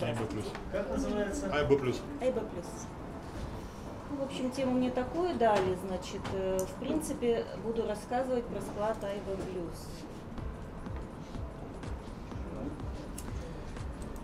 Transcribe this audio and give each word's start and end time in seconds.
Айба 0.00 0.24
плюс. 0.26 0.44
Как 0.72 0.88
называется? 0.90 1.50
Айба 1.52 1.76
плюс. 1.78 2.00
Айба 2.20 2.40
плюс. 2.40 2.66
Ну, 4.10 4.16
в 4.16 4.22
общем, 4.22 4.50
тему 4.50 4.72
мне 4.72 4.90
такую 4.90 5.34
дали, 5.36 5.76
значит, 5.86 6.22
э, 6.32 6.58
в 6.58 6.80
принципе, 6.80 7.44
буду 7.62 7.86
рассказывать 7.86 8.44
про 8.46 8.60
склад 8.60 8.96
Айба 9.04 9.36
плюс. 9.42 9.86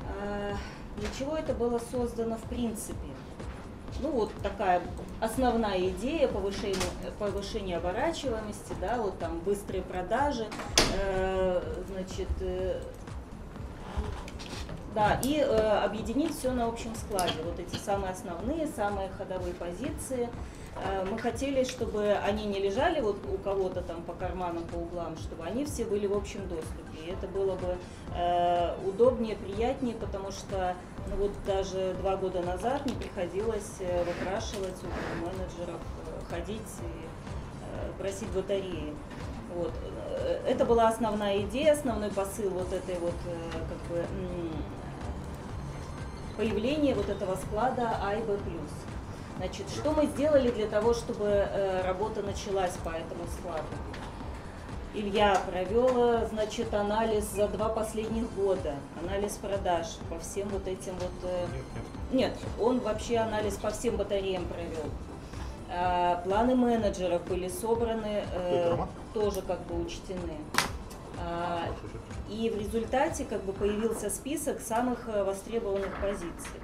А, 0.08 0.54
Для 0.96 1.08
чего 1.18 1.36
это 1.36 1.52
было 1.52 1.78
создано 1.90 2.36
в 2.36 2.42
принципе? 2.42 2.98
Ну 4.00 4.10
вот 4.10 4.32
такая 4.42 4.82
основная 5.20 5.88
идея 5.90 6.26
повышения, 6.28 6.76
повышения 7.18 7.76
оборачиваемости, 7.76 8.74
да, 8.80 9.00
вот 9.00 9.18
там 9.18 9.38
быстрые 9.40 9.82
продажи, 9.82 10.46
э, 10.96 11.62
значит, 11.92 12.28
э, 12.40 12.81
да, 14.94 15.21
и 15.22 15.39
э, 15.39 15.84
объединить 15.84 16.39
все 16.39 16.53
на 16.53 16.66
общем 16.66 16.94
складе. 16.94 17.34
Вот 17.44 17.58
эти 17.58 17.76
самые 17.76 18.12
основные, 18.12 18.66
самые 18.68 19.08
ходовые 19.18 19.54
позиции. 19.54 20.29
Э, 20.76 21.04
мы 21.11 21.18
хотели, 21.18 21.64
чтобы 21.64 22.12
они 22.25 22.46
не 22.46 22.61
лежали 22.61 23.00
вот 23.00 23.17
у 23.26 23.36
кого-то 23.39 23.82
там 23.82 24.03
по 24.03 24.12
карманам, 24.12 24.64
по 24.64 24.76
углам, 24.76 25.17
чтобы 25.17 25.44
они 25.44 25.64
все 25.64 25.84
были 25.84 26.07
в 26.07 26.17
общем 26.17 26.46
доступе. 26.48 27.07
И 27.07 27.11
это 27.11 27.26
было 27.26 27.57
бы 27.57 27.76
э, 28.14 28.76
удобнее, 28.86 29.36
приятнее, 29.36 29.96
потому 29.96 30.30
что 30.30 30.76
ну 31.11 31.17
вот 31.17 31.32
даже 31.46 31.95
два 32.00 32.17
года 32.17 32.41
назад 32.42 32.86
не 32.86 32.95
приходилось 32.95 33.75
э, 33.81 34.05
выпрашивать 34.05 34.77
у 34.83 35.27
менеджеров, 35.27 35.81
э, 36.06 36.31
ходить 36.31 36.61
и 36.81 37.06
э, 37.75 37.92
просить 37.98 38.28
батареи. 38.28 38.95
Вот. 39.55 39.72
Э, 40.19 40.41
Это 40.47 40.64
была 40.64 40.89
основная 40.89 41.41
идея, 41.42 41.72
основной 41.72 42.11
посыл 42.11 42.50
вот 42.50 42.72
этой 42.72 42.98
вот 43.00 43.14
как 43.53 43.91
бы 43.91 44.05
м, 46.35 46.37
появления 46.37 46.95
вот 46.95 47.09
этого 47.09 47.37
склада 47.37 47.97
АИБ+. 48.05 48.39
Значит, 49.39 49.67
что 49.69 49.91
мы 49.93 50.07
сделали 50.07 50.51
для 50.51 50.67
того, 50.67 50.95
чтобы 50.95 51.25
э, 51.27 51.83
работа 51.85 52.23
началась 52.23 52.73
по 52.85 52.91
этому 52.91 53.25
складу? 53.39 53.65
Илья 54.95 55.37
провел, 55.51 56.25
значит, 56.29 56.73
анализ 56.73 57.25
за 57.33 57.49
два 57.49 57.69
последних 57.69 58.33
года, 58.35 58.75
анализ 59.03 59.33
продаж 59.33 59.87
по 60.09 60.21
всем 60.21 60.49
вот 60.51 60.69
этим 60.69 60.93
вот... 60.95 61.11
э, 61.25 61.47
Нет, 61.53 61.65
нет. 62.12 62.31
Нет, 62.31 62.39
он 62.61 62.79
вообще 62.79 63.17
анализ 63.17 63.55
по 63.57 63.71
всем 63.71 63.97
батареям 63.97 64.45
провел. 64.45 64.91
А, 65.69 66.23
Планы 66.25 66.55
менеджеров 66.55 67.25
были 67.25 67.49
собраны, 67.49 68.23
э, 68.33 68.77
тоже 69.12 69.43
как 69.43 69.59
бы 69.67 69.81
учтены. 69.85 70.39
А, 71.25 71.69
И 72.30 72.50
в 72.50 72.58
результате 72.58 73.25
как 73.25 73.42
бы 73.44 73.53
появился 73.53 74.11
список 74.11 74.61
самых 74.61 75.08
э, 75.08 75.25
востребованных 75.25 75.91
позиций. 76.00 76.61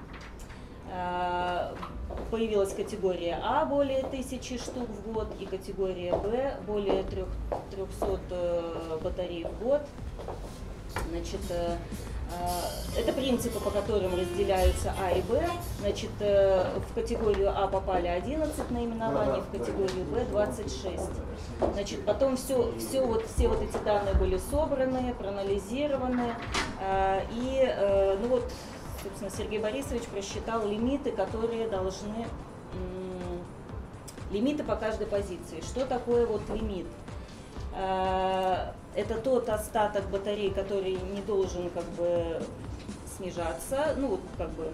А, 0.92 1.75
Появилась 2.30 2.75
категория 2.75 3.39
А 3.42 3.64
более 3.64 4.02
тысячи 4.02 4.58
штук 4.58 4.89
в 4.89 5.12
год 5.12 5.28
и 5.41 5.47
категория 5.47 6.12
Б 6.14 6.56
более 6.67 7.02
трех- 7.05 7.28
300 7.70 8.20
э, 8.30 8.98
батарей 9.02 9.44
в 9.44 9.62
год. 9.62 9.83
Значит, 11.11 11.41
э, 11.50 11.77
это 12.97 13.12
принципы, 13.12 13.61
по 13.61 13.70
которым 13.70 14.14
разделяются 14.14 14.92
А 15.00 15.12
и 15.12 15.23
Б. 15.23 15.48
Значит, 15.81 16.11
э, 16.20 16.78
в 16.91 16.95
категорию 16.95 17.53
А 17.56 17.67
попали 17.67 18.09
11 18.09 18.70
наименований, 18.70 19.41
в 19.41 19.50
категорию 19.50 20.05
Б 20.06 20.25
26. 20.31 21.03
Значит, 21.73 22.05
потом 22.05 22.36
все, 22.36 22.73
все, 22.78 23.05
вот, 23.05 23.25
все 23.27 23.48
вот 23.48 23.62
эти 23.62 23.77
данные 23.84 24.14
были 24.14 24.39
собраны, 24.51 25.14
проанализированы. 25.14 26.34
э, 26.81 27.20
И, 27.33 27.61
э, 27.62 28.17
ну 28.20 28.28
вот, 28.28 28.51
собственно, 29.03 29.31
Сергей 29.31 29.58
Борисович 29.58 30.05
просчитал 30.05 30.67
лимиты, 30.67 31.12
которые 31.12 31.69
должны... 31.69 32.27
Лимиты 34.30 34.62
по 34.62 34.77
каждой 34.77 35.08
позиции. 35.08 35.61
Что 35.61 35.85
такое 35.86 36.24
вот 36.24 36.42
лимит? 36.51 36.86
Это 38.95 39.14
тот 39.14 39.48
остаток 39.48 40.08
батареи, 40.11 40.51
который 40.51 40.92
не 40.92 41.20
должен 41.23 41.70
как 41.70 41.84
бы 41.90 42.42
снижаться, 43.17 43.95
ну 43.96 44.08
вот 44.08 44.20
как 44.36 44.51
бы 44.51 44.68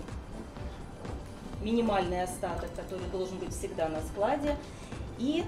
минимальный 1.63 2.23
остаток, 2.23 2.71
который 2.75 3.07
должен 3.13 3.39
быть 3.39 3.53
всегда 3.53 3.89
на 3.89 4.01
складе, 4.03 4.57
и 5.19 5.45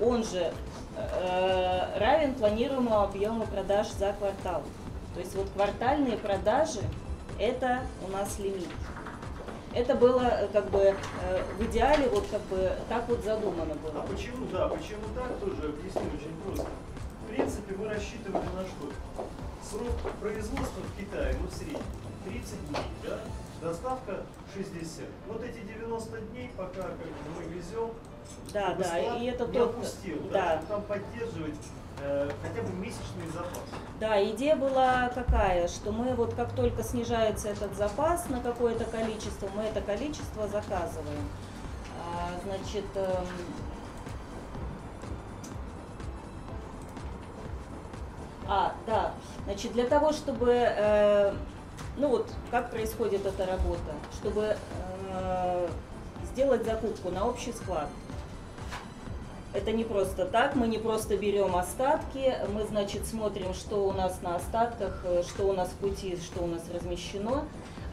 он 0.00 0.24
же 0.24 0.52
э, 0.96 1.98
равен 1.98 2.34
планируемому 2.34 3.00
объему 3.00 3.46
продаж 3.46 3.88
за 3.92 4.12
квартал. 4.12 4.62
То 5.14 5.20
есть 5.20 5.34
вот 5.34 5.48
квартальные 5.50 6.16
продажи 6.18 6.80
это 7.38 7.80
у 8.06 8.10
нас 8.10 8.38
лимит. 8.38 8.68
Это 9.74 9.94
было 9.94 10.22
э, 10.22 10.48
как 10.52 10.70
бы 10.70 10.80
э, 10.80 10.94
в 11.58 11.64
идеале 11.64 12.08
вот 12.08 12.26
как 12.30 12.42
бы 12.42 12.72
так 12.88 13.08
вот 13.08 13.24
задумано 13.24 13.74
А 13.74 13.90
было. 13.90 14.02
почему, 14.02 14.46
да, 14.52 14.68
почему 14.68 15.02
так, 15.14 15.38
тоже 15.38 15.72
объясню 15.72 16.02
очень 16.14 16.36
просто. 16.44 16.66
В 17.32 17.34
принципе, 17.34 17.74
мы 17.78 17.88
рассчитывали 17.88 18.44
на 18.44 18.62
что? 18.66 18.92
Срок 19.66 20.12
производства 20.20 20.82
в 20.82 21.00
Китае, 21.00 21.34
ну, 21.40 21.48
в 21.48 21.54
среднем, 21.54 21.80
30 22.26 22.68
дней, 22.68 22.82
да? 23.02 23.20
Доставка 23.62 24.20
60. 24.54 25.06
Вот 25.28 25.42
эти 25.42 25.60
90 25.60 26.20
дней, 26.20 26.50
пока 26.54 26.82
как 26.82 26.98
мы 27.34 27.44
везем, 27.44 27.92
Да, 28.52 28.74
да, 28.74 28.98
и 29.16 29.24
это 29.24 29.46
не 29.46 29.52
тот, 29.54 29.70
опустил, 29.70 30.18
да, 30.30 30.56
да, 30.56 30.62
там 30.68 30.82
поддерживать 30.82 31.54
э, 32.02 32.30
хотя 32.42 32.62
бы 32.68 32.74
месячный 32.74 33.26
запас. 33.32 33.62
Да, 33.98 34.22
идея 34.22 34.56
была 34.56 35.08
какая, 35.14 35.68
что 35.68 35.90
мы 35.90 36.14
вот 36.14 36.34
как 36.34 36.54
только 36.54 36.82
снижается 36.82 37.48
этот 37.48 37.74
запас 37.76 38.28
на 38.28 38.40
какое-то 38.40 38.84
количество, 38.84 39.48
мы 39.56 39.62
это 39.62 39.80
количество 39.80 40.46
заказываем. 40.48 41.26
А, 41.98 42.28
значит, 42.44 42.84
эм, 42.94 43.26
а, 48.48 48.74
да, 48.86 49.12
значит, 49.44 49.72
для 49.72 49.86
того, 49.86 50.12
чтобы, 50.12 50.50
э, 50.52 51.34
ну 51.96 52.08
вот, 52.08 52.30
как 52.50 52.70
происходит 52.70 53.24
эта 53.24 53.46
работа, 53.46 53.92
чтобы 54.20 54.56
э, 55.10 55.68
сделать 56.32 56.64
закупку 56.64 57.10
на 57.10 57.26
общий 57.26 57.52
склад, 57.52 57.88
это 59.54 59.70
не 59.70 59.84
просто 59.84 60.24
так, 60.24 60.54
мы 60.54 60.66
не 60.66 60.78
просто 60.78 61.16
берем 61.16 61.54
остатки, 61.56 62.34
мы, 62.52 62.64
значит, 62.64 63.06
смотрим, 63.06 63.52
что 63.52 63.86
у 63.86 63.92
нас 63.92 64.20
на 64.22 64.36
остатках, 64.36 65.02
э, 65.04 65.22
что 65.22 65.44
у 65.44 65.52
нас 65.52 65.68
в 65.68 65.74
пути, 65.74 66.16
что 66.16 66.42
у 66.42 66.46
нас 66.46 66.62
размещено, 66.72 67.44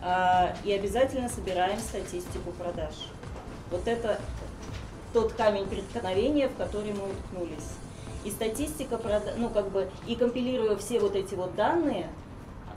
а, 0.02 0.56
и 0.64 0.72
обязательно 0.72 1.28
собираем 1.28 1.78
статистику 1.80 2.52
продаж. 2.52 2.94
Вот 3.70 3.88
это 3.88 4.20
тот 5.14 5.34
камень 5.34 5.66
преткновения, 5.66 6.48
в 6.48 6.56
который 6.56 6.94
мы 6.94 7.10
уткнулись. 7.10 7.76
И 8.26 8.32
статистика, 8.32 9.00
ну 9.38 9.50
как 9.50 9.70
бы, 9.70 9.90
и 10.08 10.16
компилируя 10.16 10.76
все 10.76 11.00
вот 11.00 11.16
эти 11.16 11.36
вот 11.36 11.56
данные, 11.56 12.10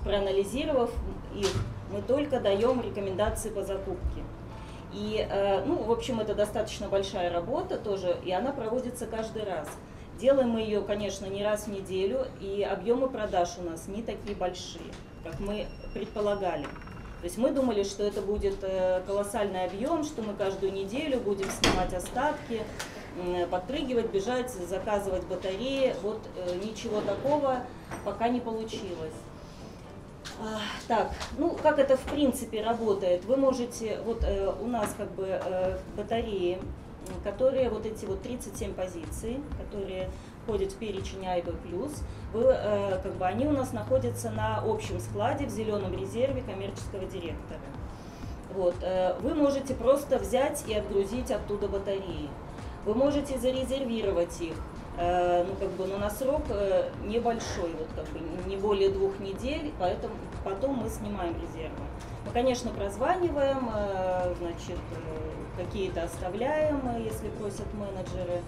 проанализировав 0.05 0.91
их, 1.35 1.51
мы 1.93 2.03
только 2.03 2.41
даем 2.41 2.81
рекомендации 2.81 3.51
по 3.51 3.63
закупке. 3.63 4.23
И, 4.93 5.27
э, 5.29 5.65
ну, 5.65 5.83
в 5.83 5.91
общем, 5.91 6.21
это 6.21 6.35
достаточно 6.35 6.89
большая 6.89 7.33
работа 7.33 7.79
тоже, 7.79 8.17
и 8.25 8.33
она 8.33 8.53
проводится 8.53 9.07
каждый 9.07 9.45
раз. 9.45 9.69
Делаем 10.21 10.51
мы 10.51 10.61
ее, 10.61 10.83
конечно, 10.83 11.27
не 11.27 11.43
раз 11.43 11.65
в 11.65 11.69
неделю, 11.69 12.27
и 12.41 12.63
объемы 12.63 13.09
продаж 13.09 13.51
у 13.59 13.63
нас 13.63 13.89
не 13.89 14.03
такие 14.03 14.37
большие, 14.37 14.85
как 15.25 15.41
мы 15.41 15.67
предполагали. 15.95 16.65
То 16.65 17.27
есть 17.27 17.39
мы 17.39 17.53
думали, 17.53 17.85
что 17.85 18.03
это 18.03 18.21
будет 18.21 18.59
э, 18.63 19.03
колоссальный 19.07 19.65
объем, 19.65 20.05
что 20.05 20.23
мы 20.23 20.35
каждую 20.35 20.73
неделю 20.73 21.21
будем 21.21 21.49
снимать 21.51 21.95
остатки, 21.95 22.63
подпрыгивать, 23.51 24.11
бежать, 24.11 24.51
заказывать 24.51 25.25
батареи. 25.25 25.95
Вот 26.03 26.21
э, 26.37 26.57
ничего 26.65 27.01
такого 27.01 27.61
пока 28.05 28.29
не 28.29 28.41
получилось. 28.41 29.15
А, 30.41 30.61
Так, 30.89 31.13
ну 31.39 31.57
как 31.63 31.79
это 31.79 31.97
в 31.97 32.03
принципе 32.03 32.63
работает? 32.63 33.25
Вы 33.25 33.37
можете, 33.37 33.99
вот 34.05 34.25
э, 34.25 34.53
у 34.61 34.67
нас 34.67 34.95
как 34.97 35.11
бы 35.13 35.27
э, 35.27 35.79
батареи, 35.97 36.59
которые 37.25 37.69
вот 37.71 37.87
эти 37.87 38.05
вот 38.05 38.23
37 38.23 38.75
позиций, 38.75 39.41
которые 39.59 40.09
входят 40.45 40.73
в 40.73 40.77
перечень 40.77 41.27
АИБ+, 41.27 41.53
вы, 42.33 42.43
э, 42.45 43.01
как 43.03 43.15
бы 43.15 43.27
они 43.27 43.47
у 43.47 43.53
нас 43.53 43.73
находятся 43.73 44.31
на 44.31 44.59
общем 44.59 45.01
складе 45.01 45.47
в 45.47 45.51
зеленом 45.51 45.97
резерве 45.97 46.43
коммерческого 46.43 47.05
директора. 47.05 47.61
Вот, 48.55 48.75
э, 48.83 49.15
вы 49.21 49.35
можете 49.35 49.75
просто 49.75 50.19
взять 50.19 50.65
и 50.67 50.75
отгрузить 50.75 51.31
оттуда 51.31 51.69
батареи. 51.69 52.29
Вы 52.85 52.95
можете 52.95 53.39
зарезервировать 53.39 54.41
их, 54.41 54.55
э, 54.99 55.45
ну 55.45 55.55
как 55.55 55.71
бы, 55.71 55.87
но 55.87 55.99
на 55.99 56.11
срок 56.11 56.43
э, 56.49 56.91
небольшой, 57.05 57.71
вот 57.79 57.89
как 57.95 58.07
бы 58.09 58.21
не 58.49 58.57
более 58.57 58.89
двух 58.89 59.21
недель, 59.21 59.71
поэтому 59.79 60.15
потом 60.45 60.75
мы 60.75 60.89
снимаем 60.89 61.35
резервы. 61.41 61.77
Мы, 62.27 62.33
конечно, 62.33 62.71
прозваниваем, 62.71 63.71
э, 63.73 64.35
значит, 64.39 64.81
какие-то 65.57 66.05
оставляем, 66.05 66.81
если 67.05 67.29
просят 67.29 67.67
менеджеры. 67.75 68.41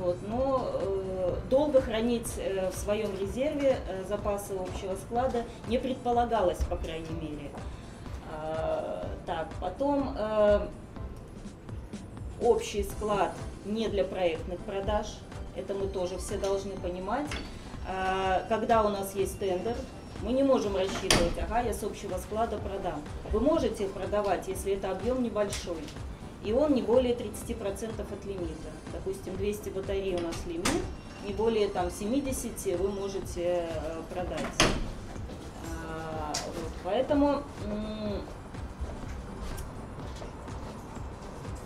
Вот, 0.00 0.16
но 0.26 0.72
долго 1.50 1.80
хранить 1.80 2.26
в 2.36 2.76
своем 2.76 3.10
резерве 3.20 3.76
запасы 4.08 4.54
общего 4.54 4.96
склада 4.96 5.44
не 5.68 5.78
предполагалось, 5.78 6.58
по 6.70 6.76
крайней 6.76 7.14
мере. 7.20 7.50
А, 8.32 9.06
так, 9.26 9.48
потом 9.60 10.16
общий 12.42 12.82
склад 12.82 13.32
не 13.64 13.88
для 13.88 14.04
проектных 14.04 14.58
продаж. 14.60 15.06
Это 15.54 15.74
мы 15.74 15.86
тоже 15.86 16.18
все 16.18 16.36
должны 16.38 16.72
понимать. 16.72 17.26
А, 17.86 18.44
когда 18.48 18.82
у 18.82 18.88
нас 18.88 19.14
есть 19.14 19.38
тендер, 19.38 19.76
мы 20.22 20.32
не 20.32 20.42
можем 20.42 20.76
рассчитывать, 20.76 21.36
ага, 21.38 21.60
я 21.60 21.74
с 21.74 21.82
общего 21.82 22.16
склада 22.18 22.56
продам. 22.58 23.02
Вы 23.32 23.40
можете 23.40 23.86
продавать, 23.86 24.46
если 24.46 24.74
это 24.74 24.90
объем 24.90 25.22
небольшой, 25.22 25.78
и 26.44 26.52
он 26.52 26.74
не 26.74 26.82
более 26.82 27.14
30% 27.14 28.00
от 28.00 28.24
лимита. 28.24 28.70
Допустим, 28.92 29.36
200 29.36 29.70
батарей 29.70 30.14
у 30.16 30.20
нас 30.20 30.36
лимит, 30.46 30.68
не 31.26 31.32
более 31.32 31.68
там 31.68 31.90
70 31.90 32.78
вы 32.78 32.88
можете 32.88 33.68
э, 33.68 34.02
продать. 34.12 34.40
А, 35.70 36.32
вот, 36.46 36.72
поэтому 36.84 37.42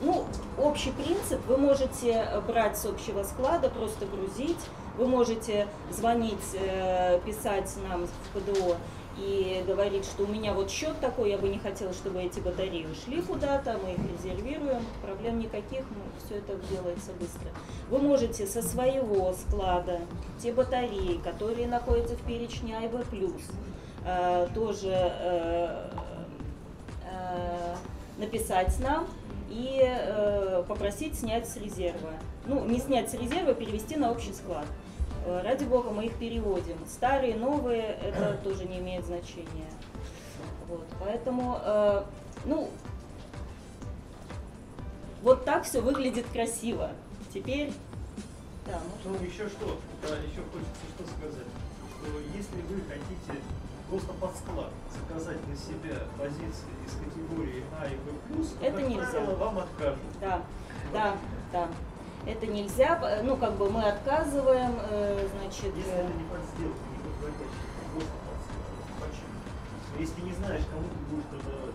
ну, 0.01 0.27
общий 0.59 0.91
принцип, 0.93 1.45
вы 1.47 1.57
можете 1.57 2.41
брать 2.47 2.79
с 2.79 2.87
общего 2.87 3.23
склада, 3.23 3.69
просто 3.69 4.07
грузить, 4.07 4.59
вы 4.97 5.07
можете 5.07 5.69
звонить, 5.91 6.55
э, 6.55 7.21
писать 7.25 7.73
нам 7.89 8.07
в 8.07 8.11
ПДО 8.39 8.77
и 9.19 9.65
говорить, 9.67 10.05
что 10.05 10.25
у 10.25 10.27
меня 10.27 10.53
вот 10.53 10.71
счет 10.71 10.99
такой, 11.01 11.31
я 11.31 11.39
бы 11.39 11.49
не 11.49 11.59
хотела, 11.59 11.93
чтобы 11.93 12.23
эти 12.23 12.41
батареи 12.41 12.87
ушли 12.87 13.23
куда-то, 13.23 13.79
мы 13.83 13.93
их 13.93 13.99
резервируем, 14.13 14.83
проблем 15.03 15.39
никаких, 15.39 15.81
ну, 15.91 16.03
все 16.25 16.37
это 16.37 16.55
делается 16.71 17.13
быстро. 17.19 17.49
Вы 17.89 17.99
можете 17.99 18.47
со 18.47 18.63
своего 18.63 19.33
склада 19.33 20.01
те 20.39 20.53
батареи, 20.53 21.19
которые 21.23 21.67
находятся 21.67 22.15
в 22.15 22.23
перечне 22.23 22.77
АИБ+, 22.77 23.07
э, 24.05 24.49
тоже 24.55 24.93
э, 24.93 25.91
написать 28.19 28.79
нам, 28.81 29.07
и 29.49 29.81
э, 29.83 30.65
попросить 30.67 31.19
снять 31.19 31.49
с 31.49 31.57
резерва. 31.57 32.13
Ну, 32.47 32.65
не 32.65 32.79
снять 32.79 33.11
с 33.11 33.15
резерва, 33.15 33.55
перевести 33.55 33.97
на 33.97 34.11
общий 34.11 34.33
склад. 34.33 34.67
Э, 35.25 35.43
ради 35.43 35.65
бога, 35.65 35.91
мы 35.91 36.07
их 36.07 36.15
переводим. 36.15 36.77
Старые, 36.89 37.37
новые, 37.37 37.99
это 38.03 38.39
тоже 38.45 38.65
не 38.65 38.79
имеет 38.79 39.05
значения. 39.05 39.71
Вот, 40.69 40.87
поэтому, 41.01 41.59
э, 41.63 42.03
ну, 42.45 42.71
вот 45.23 45.45
так 45.45 45.65
все 45.65 45.81
выглядит 45.81 46.27
красиво. 46.33 46.91
Теперь, 47.33 47.73
да, 48.67 48.81
может... 48.91 49.21
Ну, 49.21 49.27
еще 49.27 49.49
что, 49.49 49.79
да, 50.03 50.09
еще 50.09 50.43
хочется 50.53 50.87
что 50.95 51.05
сказать, 51.07 51.47
что 52.01 52.37
если 52.37 52.63
вы 52.63 52.81
хотите 52.89 53.41
просто 53.89 54.13
под 54.15 54.37
склад 54.37 54.71
заказать 54.93 55.39
на 55.47 55.57
себя 55.57 55.97
позиции 56.19 56.73
из 56.85 56.93
категории 56.93 57.65
А 57.81 57.87
и 57.87 57.97
Б+, 57.97 58.13
то, 58.29 58.65
это 58.65 58.77
как 58.79 58.89
нельзя. 58.89 59.07
правило, 59.11 59.35
вам 59.37 59.59
откажут. 59.59 59.99
Да, 60.21 60.43
да, 60.93 61.17
да. 61.53 61.69
Это 62.27 62.47
нельзя, 62.47 63.21
ну 63.23 63.37
как 63.37 63.53
бы 63.53 63.71
мы 63.71 63.83
отказываем, 63.83 64.75
э, 64.91 65.29
значит... 65.39 65.77
Если 65.77 65.93
это 65.93 66.13
не 66.13 66.25
под 66.25 66.41
сделку, 66.57 66.79
не 66.91 66.99
под 66.99 67.13
вводящий, 67.21 67.67
просто 67.93 68.11
под 68.27 68.39
склад. 68.43 69.11
Почему? 69.11 70.01
Если 70.01 70.21
не 70.23 70.33
знаешь, 70.33 70.63
кому 70.71 70.83
ты 70.83 71.15
будешь 71.15 71.25
продавать. 71.25 71.75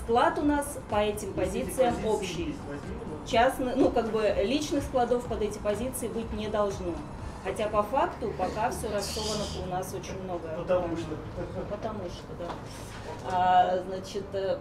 Склад 0.00 0.38
у 0.38 0.42
нас 0.42 0.78
по 0.88 0.96
этим 0.96 1.32
позициям 1.32 1.94
общий. 2.06 2.56
Частный, 3.26 3.74
ну 3.76 3.90
как 3.90 4.10
бы 4.10 4.22
личных 4.42 4.82
складов 4.84 5.24
под 5.26 5.42
эти 5.42 5.58
позиции 5.58 6.08
быть 6.08 6.32
не 6.32 6.48
должно. 6.48 6.94
Хотя 7.44 7.68
по 7.68 7.82
факту 7.82 8.32
пока 8.38 8.70
все 8.70 8.88
рассовано 8.92 9.44
у 9.64 9.70
нас 9.70 9.92
очень 9.94 10.20
много. 10.22 10.48
Потому 10.58 10.96
что. 10.96 11.16
Потому 11.70 12.04
что, 12.04 12.22
да. 12.38 12.50
А, 13.30 13.82
значит, 13.88 14.24
э, 14.32 14.58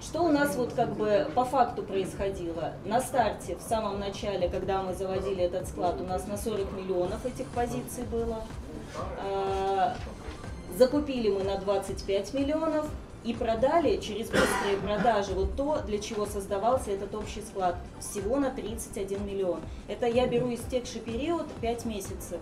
что 0.00 0.22
у 0.22 0.28
нас 0.28 0.56
вот 0.56 0.72
как 0.74 0.94
бы 0.94 1.30
по 1.34 1.44
факту 1.44 1.82
происходило? 1.82 2.72
На 2.84 3.00
старте, 3.00 3.56
в 3.56 3.62
самом 3.62 3.98
начале, 3.98 4.48
когда 4.48 4.82
мы 4.82 4.94
заводили 4.94 5.44
этот 5.44 5.68
склад, 5.68 6.00
у 6.00 6.04
нас 6.04 6.26
на 6.26 6.36
40 6.36 6.72
миллионов 6.72 7.24
этих 7.24 7.46
позиций 7.46 8.04
было. 8.04 8.42
А, 9.22 9.94
закупили 10.76 11.30
мы 11.30 11.44
на 11.44 11.58
25 11.58 12.34
миллионов, 12.34 12.86
и 13.24 13.34
продали 13.34 13.98
через 13.98 14.30
быстрые 14.30 14.76
продажи 14.82 15.32
вот 15.34 15.54
то, 15.56 15.82
для 15.86 15.98
чего 15.98 16.26
создавался 16.26 16.90
этот 16.90 17.14
общий 17.14 17.42
склад, 17.42 17.76
всего 17.98 18.38
на 18.38 18.50
31 18.50 19.26
миллион. 19.26 19.60
Это 19.88 20.06
я 20.06 20.26
беру 20.26 20.52
истекший 20.54 21.00
период 21.00 21.46
5 21.60 21.84
месяцев. 21.84 22.40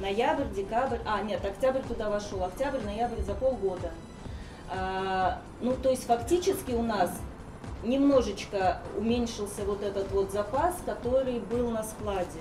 Ноябрь, 0.00 0.48
декабрь, 0.54 0.98
а 1.04 1.20
нет, 1.22 1.44
октябрь 1.44 1.82
туда 1.86 2.08
вошел, 2.08 2.42
октябрь, 2.44 2.80
ноябрь 2.84 3.20
за 3.22 3.34
полгода. 3.34 3.90
А, 4.70 5.40
ну, 5.60 5.74
то 5.74 5.90
есть 5.90 6.04
фактически 6.04 6.72
у 6.72 6.82
нас 6.82 7.10
немножечко 7.82 8.80
уменьшился 8.96 9.64
вот 9.64 9.82
этот 9.82 10.10
вот 10.12 10.30
запас, 10.30 10.76
который 10.86 11.40
был 11.40 11.70
на 11.70 11.82
складе. 11.82 12.40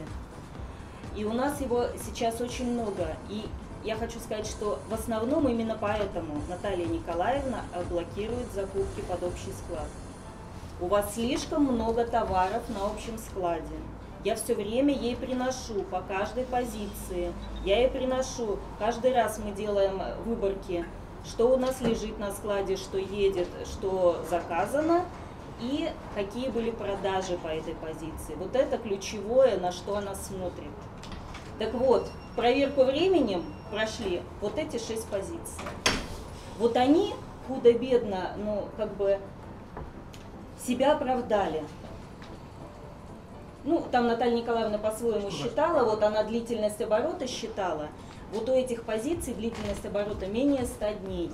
И 1.15 1.25
у 1.25 1.33
нас 1.33 1.59
его 1.61 1.85
сейчас 2.05 2.39
очень 2.41 2.71
много. 2.71 3.07
И 3.29 3.45
я 3.83 3.95
хочу 3.95 4.19
сказать, 4.19 4.47
что 4.47 4.79
в 4.89 4.93
основном 4.93 5.47
именно 5.47 5.77
поэтому 5.79 6.41
Наталья 6.49 6.85
Николаевна 6.85 7.61
э, 7.73 7.83
блокирует 7.85 8.51
закупки 8.53 9.01
под 9.01 9.23
общий 9.23 9.51
склад. 9.51 9.87
У 10.79 10.87
вас 10.87 11.15
слишком 11.15 11.63
много 11.63 12.05
товаров 12.05 12.63
на 12.69 12.85
общем 12.85 13.17
складе. 13.17 13.75
Я 14.23 14.35
все 14.35 14.55
время 14.55 14.93
ей 14.93 15.15
приношу 15.15 15.83
по 15.89 16.01
каждой 16.01 16.43
позиции. 16.43 17.31
Я 17.63 17.79
ей 17.79 17.89
приношу. 17.89 18.59
Каждый 18.77 19.13
раз 19.13 19.39
мы 19.43 19.51
делаем 19.51 20.01
выборки, 20.25 20.85
что 21.25 21.53
у 21.53 21.57
нас 21.57 21.81
лежит 21.81 22.19
на 22.19 22.31
складе, 22.31 22.77
что 22.77 22.97
едет, 22.97 23.47
что 23.65 24.23
заказано 24.29 25.05
и 25.61 25.89
какие 26.13 26.49
были 26.49 26.71
продажи 26.71 27.37
по 27.37 27.47
этой 27.47 27.73
позиции. 27.75 28.35
Вот 28.35 28.55
это 28.55 28.77
ключевое, 28.77 29.57
на 29.57 29.71
что 29.71 29.97
она 29.97 30.13
смотрит. 30.13 30.71
Так 31.57 31.73
вот, 31.73 32.09
проверку 32.37 32.83
временем 32.83 33.43
прошли 33.71 34.21
вот 34.39 34.57
эти 34.57 34.77
шесть 34.77 35.07
позиций. 35.07 35.61
Вот 36.59 36.77
они 36.77 37.13
худо-бедно, 37.47 38.31
ну, 38.37 38.69
как 38.77 38.95
бы 38.95 39.19
себя 40.65 40.93
оправдали. 40.93 41.63
Ну, 43.63 43.83
там 43.91 44.07
Наталья 44.07 44.35
Николаевна 44.35 44.77
по-своему 44.77 45.29
считала, 45.29 45.83
вот 45.83 46.01
она 46.03 46.23
длительность 46.23 46.79
оборота 46.81 47.27
считала. 47.27 47.87
Вот 48.31 48.47
у 48.49 48.53
этих 48.53 48.83
позиций 48.83 49.33
длительность 49.33 49.85
оборота 49.85 50.27
менее 50.27 50.65
100 50.65 50.91
дней. 51.05 51.31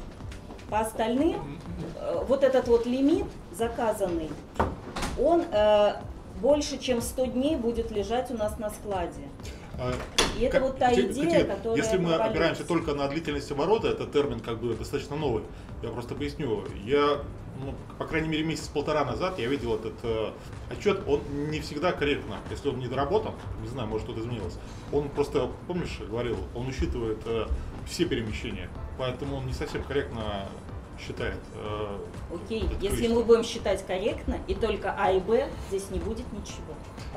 По 0.70 0.80
остальным, 0.80 1.60
э, 2.00 2.24
вот 2.28 2.44
этот 2.44 2.68
вот 2.68 2.86
лимит 2.86 3.26
заказанный, 3.52 4.30
он 5.22 5.44
э, 5.52 5.96
больше, 6.42 6.78
чем 6.78 7.02
100 7.02 7.26
дней 7.26 7.56
будет 7.56 7.92
лежать 7.92 8.32
у 8.32 8.36
нас 8.36 8.58
на 8.58 8.70
складе. 8.70 9.24
А, 9.84 9.94
и 10.40 10.44
это 10.44 10.52
как, 10.52 10.62
вот 10.62 10.80
та 10.80 10.94
идея, 10.94 11.46
которая... 11.46 11.84
Если 11.84 11.98
мы 11.98 12.16
опираемся 12.16 12.64
только 12.64 12.94
на 12.94 13.08
длительность 13.08 13.52
оборота, 13.52 13.90
это 13.90 14.06
термин 14.06 14.40
как 14.40 14.60
бы 14.60 14.74
достаточно 14.74 15.16
новый. 15.16 15.44
Я 15.82 15.90
просто 15.90 16.16
поясню. 16.16 16.64
Я, 16.86 17.22
ну, 17.60 17.74
по 17.98 18.06
крайней 18.06 18.30
мере, 18.30 18.44
месяц-полтора 18.44 19.04
назад 19.04 19.40
я 19.40 19.48
видел 19.48 19.76
этот 19.76 19.94
э, 20.04 20.32
отчет. 20.72 21.02
Он 21.08 21.22
не 21.52 21.60
всегда 21.60 21.92
корректно, 21.92 22.38
если 22.50 22.70
он 22.70 22.80
не 22.80 22.88
доработан, 22.88 23.34
не 23.62 23.68
знаю, 23.68 23.90
может 23.90 24.08
что-то 24.08 24.22
изменилось. 24.22 24.58
Он 24.92 25.10
просто, 25.10 25.50
помнишь, 25.68 26.00
говорил, 26.00 26.38
он 26.56 26.68
учитывает 26.68 27.20
э, 27.26 27.46
все 27.86 28.06
перемещения, 28.06 28.70
поэтому 28.98 29.38
он 29.38 29.48
не 29.48 29.54
совсем 29.54 29.84
корректно 29.84 30.48
считает. 30.98 31.40
Э, 31.56 31.98
Окей, 32.34 32.70
если 32.80 33.10
мы 33.10 33.24
будем 33.24 33.44
считать 33.44 33.86
корректно, 33.86 34.38
и 34.48 34.56
только 34.56 34.96
А 34.98 35.12
и 35.12 35.20
Б, 35.20 35.50
здесь 35.68 35.90
не 35.90 36.00
будет 36.00 36.32
ничего, 36.32 36.74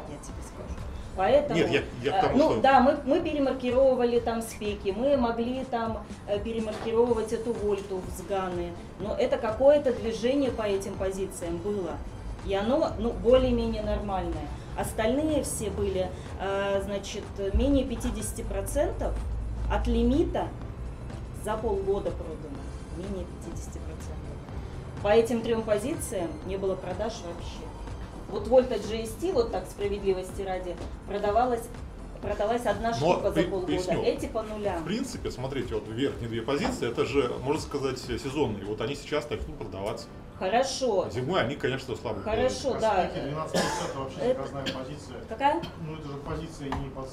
я 0.09 0.17
тебе 0.19 0.43
скажу. 0.43 0.75
Поэтому, 1.17 1.59
Нет, 1.59 1.85
я, 2.03 2.13
я 2.13 2.21
тому, 2.21 2.37
ну 2.37 2.53
что... 2.53 2.61
да, 2.61 2.81
мы, 2.81 2.99
мы 3.05 3.21
перемаркировывали 3.21 4.21
там 4.21 4.43
спеки, 4.43 4.93
мы 4.93 5.17
могли 5.17 5.65
там 5.65 6.05
э, 6.29 6.39
перемаркировать 6.39 7.33
эту 7.33 7.55
вольту 7.55 8.03
в 8.07 8.19
сганы, 8.19 8.73
но 9.01 9.17
это 9.19 9.39
какое-то 9.39 9.95
движение 9.95 10.51
по 10.51 10.63
этим 10.63 10.95
позициям 10.95 11.57
было, 11.57 11.93
и 12.45 12.55
оно 12.55 12.93
ну, 12.99 13.13
более-менее 13.13 13.83
нормальное. 13.83 14.47
Остальные 14.79 15.43
все 15.43 15.71
были, 15.71 16.11
э, 16.39 16.83
значит, 16.85 17.25
менее 17.55 17.87
50% 17.87 19.11
от 19.73 19.87
лимита 19.87 20.49
за 21.43 21.57
полгода 21.57 22.11
продано, 22.11 22.59
менее 22.99 23.25
50%. 23.47 23.87
По 25.03 25.09
этим 25.09 25.41
трем 25.41 25.63
позициям 25.63 26.29
не 26.45 26.59
было 26.59 26.75
продаж 26.75 27.15
вообще. 27.27 27.76
Вот 28.31 28.49
Вольта 28.49 28.75
GST, 28.75 29.33
вот 29.33 29.53
так 29.53 29.67
справедливости 29.67 30.43
ради, 30.43 30.77
продавалась 31.09 31.63
продалась 32.23 32.67
одна 32.67 32.91
Но 32.91 32.97
штука 32.97 33.31
за 33.31 33.43
полгода, 33.43 33.67
поясню. 33.67 34.03
эти 34.03 34.27
по 34.27 34.43
нулям. 34.43 34.83
В 34.83 34.85
принципе, 34.87 35.31
смотрите, 35.31 35.75
вот 35.75 35.87
верхние 35.89 36.29
две 36.29 36.43
позиции, 36.43 36.91
это 36.91 37.05
же, 37.05 37.31
можно 37.43 37.61
сказать, 37.63 37.99
сезонные. 37.99 38.65
Вот 38.65 38.81
они 38.81 38.95
сейчас 38.97 39.29
начнут 39.31 39.57
продаваться. 39.57 40.07
Хорошо. 40.39 41.09
Зимой 41.11 41.41
они, 41.41 41.57
конечно, 41.57 41.95
слабо. 41.95 42.21
Хорошо, 42.23 42.79
да. 42.81 43.11
12% 43.11 43.97
вообще 43.97 44.19
заказная 44.35 44.65
позиция. 44.65 45.17
Какая? 45.29 45.63
Ну 45.87 45.95
это 45.95 46.09
же 46.09 46.15
позиция 46.19 46.69
не 46.69 46.91
под 46.91 47.09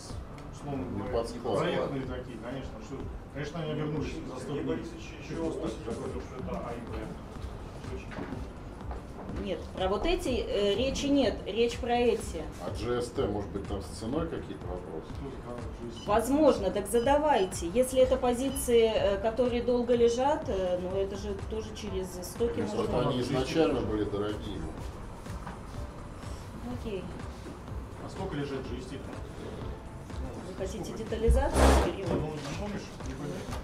Не 0.64 1.04
под 1.12 1.30
склад. 1.30 1.58
проектные 1.60 2.02
такие, 2.02 2.38
конечно, 2.44 2.72
что, 2.86 2.96
конечно, 3.34 3.60
они 3.62 3.74
вернулись 3.74 4.14
за 4.14 4.40
100 4.40 4.40
Сергей 4.40 4.64
дней. 4.64 4.76
Борисович 4.76 5.04
еще 5.22 5.36
Почему 5.36 5.52
спросил, 5.52 5.78
такой, 5.86 6.10
что 6.22 6.36
это 6.44 6.62
А 6.66 6.72
и 6.74 6.80
Б? 6.90 6.98
Нет, 9.42 9.60
про 9.76 9.88
вот 9.88 10.06
эти 10.06 10.30
э, 10.30 10.76
речи 10.76 11.08
нет, 11.08 11.36
речь 11.46 11.78
про 11.78 11.98
эти. 11.98 12.44
А 12.62 12.70
GST, 12.70 13.28
может 13.32 13.50
быть, 13.52 13.68
там 13.68 13.82
с 13.82 13.86
ценой 14.00 14.28
какие-то 14.28 14.66
вопросы? 14.68 15.08
Возможно, 16.06 16.70
так 16.70 16.88
задавайте. 16.88 17.68
Если 17.74 18.00
это 18.00 18.16
позиции, 18.16 18.92
э, 18.94 19.18
которые 19.18 19.64
долго 19.64 19.96
лежат, 19.96 20.44
э, 20.48 20.80
ну 20.82 20.96
это 20.98 21.18
же 21.18 21.36
тоже 21.50 21.70
через 21.76 22.08
стоки 22.26 22.60
Если 22.60 22.78
можно. 22.78 23.10
они 23.10 23.22
изначально 23.22 23.82
были 23.82 24.04
дорогие. 24.04 24.60
Окей. 26.80 27.04
А 28.06 28.10
сколько 28.10 28.36
лежит 28.36 28.60
GST? 28.60 28.98
Вы 28.98 29.00
хотите 30.58 30.92
детализацию 30.94 31.62
Ну, 31.86 31.92
периода? 31.92 32.14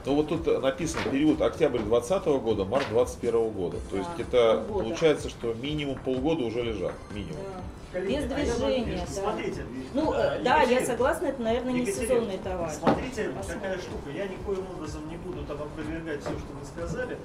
Ну 0.05 0.15
вот 0.15 0.29
тут 0.29 0.61
написано 0.61 1.03
период 1.11 1.41
октябрь 1.41 1.79
2020 1.79 2.25
года, 2.41 2.65
март 2.65 2.87
2021 2.89 3.49
года. 3.51 3.77
То 3.89 3.97
есть 3.97 4.09
Да, 4.17 4.23
это 4.23 4.63
полгода. 4.67 4.83
получается, 4.85 5.29
что 5.29 5.53
минимум 5.53 5.97
полгода 5.99 6.43
уже 6.43 6.61
лежат. 6.61 6.93
Минимум. 7.13 7.43
Да. 7.53 7.61
Без 7.91 8.23
а 8.23 8.27
движения, 8.27 9.05
да. 9.07 9.21
Смотрите. 9.21 9.65
Ну, 9.95 10.13
э, 10.13 10.37
э, 10.39 10.43
да, 10.43 10.61
я 10.61 10.85
согласна, 10.85 11.25
это, 11.27 11.41
наверное, 11.41 11.73
не 11.73 11.85
сезонный 11.91 12.37
товар. 12.37 12.69
Смотрите, 12.69 13.29
Посмотрим. 13.29 13.61
какая 13.61 13.77
штука. 13.79 14.09
Я 14.15 14.27
никоим 14.27 14.65
образом 14.75 15.09
не 15.09 15.17
буду 15.17 15.43
там 15.45 15.57
опровергать 15.61 16.21
все, 16.21 16.29
что 16.29 16.53
вы 16.59 16.65
сказали. 16.65 17.17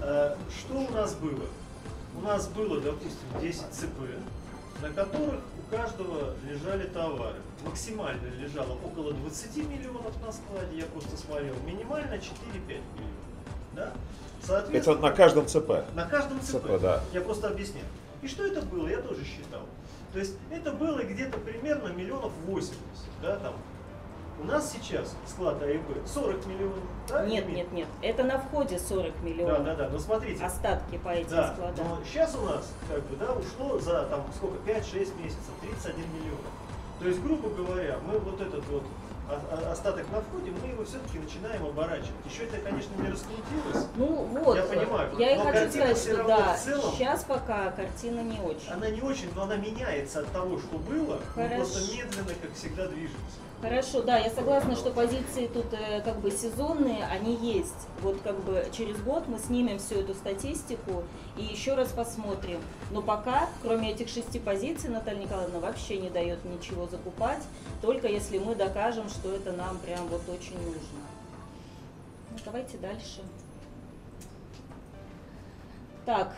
Э, 0.00 0.36
Что 0.48 0.74
у 0.78 0.90
нас 0.92 1.14
было? 1.16 1.44
У 2.16 2.20
нас 2.22 2.46
было, 2.48 2.80
допустим, 2.80 3.26
10 3.40 3.62
ЦП, 3.72 4.00
на 4.80 4.90
которых 4.90 5.40
у 5.58 5.74
каждого 5.74 6.34
лежали 6.48 6.86
товары. 6.86 7.36
Максимально 7.66 8.28
лежало 8.40 8.74
около 8.84 9.12
20 9.12 9.56
миллионов 9.68 10.12
на 10.24 10.32
складе, 10.32 10.78
я 10.78 10.84
просто 10.86 11.16
смотрел. 11.16 11.54
Минимально 11.66 12.14
4-5 12.14 12.22
миллионов. 12.62 12.82
Да? 13.74 13.82
Это 13.88 14.46
Соответственно, 14.46 15.00
на 15.00 15.10
каждом 15.10 15.46
ЦП. 15.48 15.70
на 15.94 16.04
каждом 16.06 16.40
ЦП. 16.40 16.62
ЦП, 16.62 16.80
да. 16.80 17.00
Я 17.12 17.20
просто 17.22 17.48
объясню. 17.48 17.80
И 18.22 18.28
что 18.28 18.46
это 18.46 18.62
было, 18.62 18.86
я 18.88 18.98
тоже 18.98 19.24
считал. 19.24 19.62
То 20.12 20.20
есть 20.20 20.34
это 20.50 20.72
было 20.72 21.00
где-то 21.02 21.38
примерно 21.38 21.88
миллионов 21.88 22.32
80, 22.46 22.74
да, 23.22 23.36
там. 23.36 23.54
У 24.38 24.44
нас 24.44 24.70
сейчас 24.70 25.16
склад 25.26 25.62
А 25.62 25.66
и 25.70 25.78
Б 25.78 25.94
40 26.06 26.46
миллионов, 26.46 26.78
да? 27.08 27.24
Нет, 27.26 27.48
нет, 27.48 27.72
нет. 27.72 27.88
Это 28.02 28.22
на 28.22 28.38
входе 28.38 28.78
40 28.78 29.12
Да, 29.12 29.26
миллионов. 29.26 29.64
да, 29.64 29.74
да, 29.74 29.88
но 29.88 29.98
смотрите. 29.98 30.44
Остатки 30.44 30.98
по 30.98 31.08
этим 31.08 31.30
Да, 31.30 31.52
складам. 31.54 31.88
но 31.88 31.98
сейчас 32.04 32.34
у 32.36 32.42
нас, 32.42 32.70
как 32.88 33.02
бы, 33.04 33.16
да, 33.16 33.32
ушло 33.32 33.78
за, 33.80 34.04
там, 34.04 34.24
сколько, 34.36 34.56
5-6 34.70 35.20
месяцев, 35.22 35.50
31 35.62 35.96
миллион. 36.12 36.38
То 36.98 37.08
есть, 37.08 37.22
грубо 37.22 37.48
говоря, 37.50 37.98
мы 38.06 38.18
вот 38.18 38.40
этот 38.40 38.66
вот 38.68 38.82
остаток 39.70 40.06
на 40.12 40.20
входе, 40.20 40.52
мы 40.62 40.68
его 40.68 40.84
все-таки 40.84 41.18
начинаем 41.18 41.66
оборачивать. 41.66 42.14
Еще 42.30 42.44
это, 42.44 42.58
конечно, 42.58 42.94
не 43.02 43.08
раскрутилось. 43.08 43.86
Ну 43.96 44.28
вот, 44.44 44.56
Я 44.56 44.62
понимаю, 44.62 45.18
я 45.18 45.34
и 45.34 45.38
хочу 45.38 45.70
сказать, 45.70 45.98
что 45.98 46.24
да, 46.24 46.56
целом- 46.56 46.92
сейчас 46.94 47.24
пока 47.24 47.70
картина 47.72 48.20
не 48.20 48.38
очень. 48.38 48.68
Она 48.70 48.88
не 48.88 49.02
очень, 49.02 49.28
но 49.34 49.42
она 49.42 49.56
меняется 49.56 50.20
от 50.20 50.30
того, 50.32 50.58
что 50.58 50.78
было. 50.78 51.20
Мы 51.34 51.42
Хорошо. 51.42 51.56
просто 51.56 51.92
медленно, 51.92 52.30
как 52.40 52.54
всегда, 52.54 52.86
движемся. 52.86 53.40
Хорошо, 53.62 54.02
да, 54.02 54.18
я 54.18 54.28
согласна, 54.30 54.76
что 54.76 54.90
позиции 54.90 55.46
тут 55.46 55.72
э, 55.72 56.02
как 56.02 56.20
бы 56.20 56.30
сезонные, 56.30 57.04
они 57.06 57.36
есть. 57.36 57.88
Вот 58.02 58.20
как 58.22 58.38
бы 58.44 58.66
через 58.70 58.98
год 59.00 59.26
мы 59.28 59.38
снимем 59.38 59.78
всю 59.78 59.94
эту 59.94 60.12
статистику 60.12 61.04
и 61.38 61.42
еще 61.42 61.74
раз 61.74 61.88
посмотрим. 61.88 62.60
Но 62.90 63.00
пока, 63.00 63.48
кроме 63.62 63.92
этих 63.92 64.10
шести 64.10 64.38
позиций, 64.38 64.90
Наталья 64.90 65.22
Николаевна 65.22 65.58
вообще 65.58 65.96
не 65.96 66.10
дает 66.10 66.44
ничего 66.44 66.86
закупать, 66.86 67.42
только 67.80 68.08
если 68.08 68.38
мы 68.38 68.54
докажем, 68.54 69.08
что 69.08 69.32
это 69.32 69.52
нам 69.52 69.78
прям 69.78 70.06
вот 70.08 70.28
очень 70.28 70.58
нужно. 70.58 71.00
Ну, 72.32 72.38
давайте 72.44 72.76
дальше. 72.76 73.22
Так, 76.04 76.36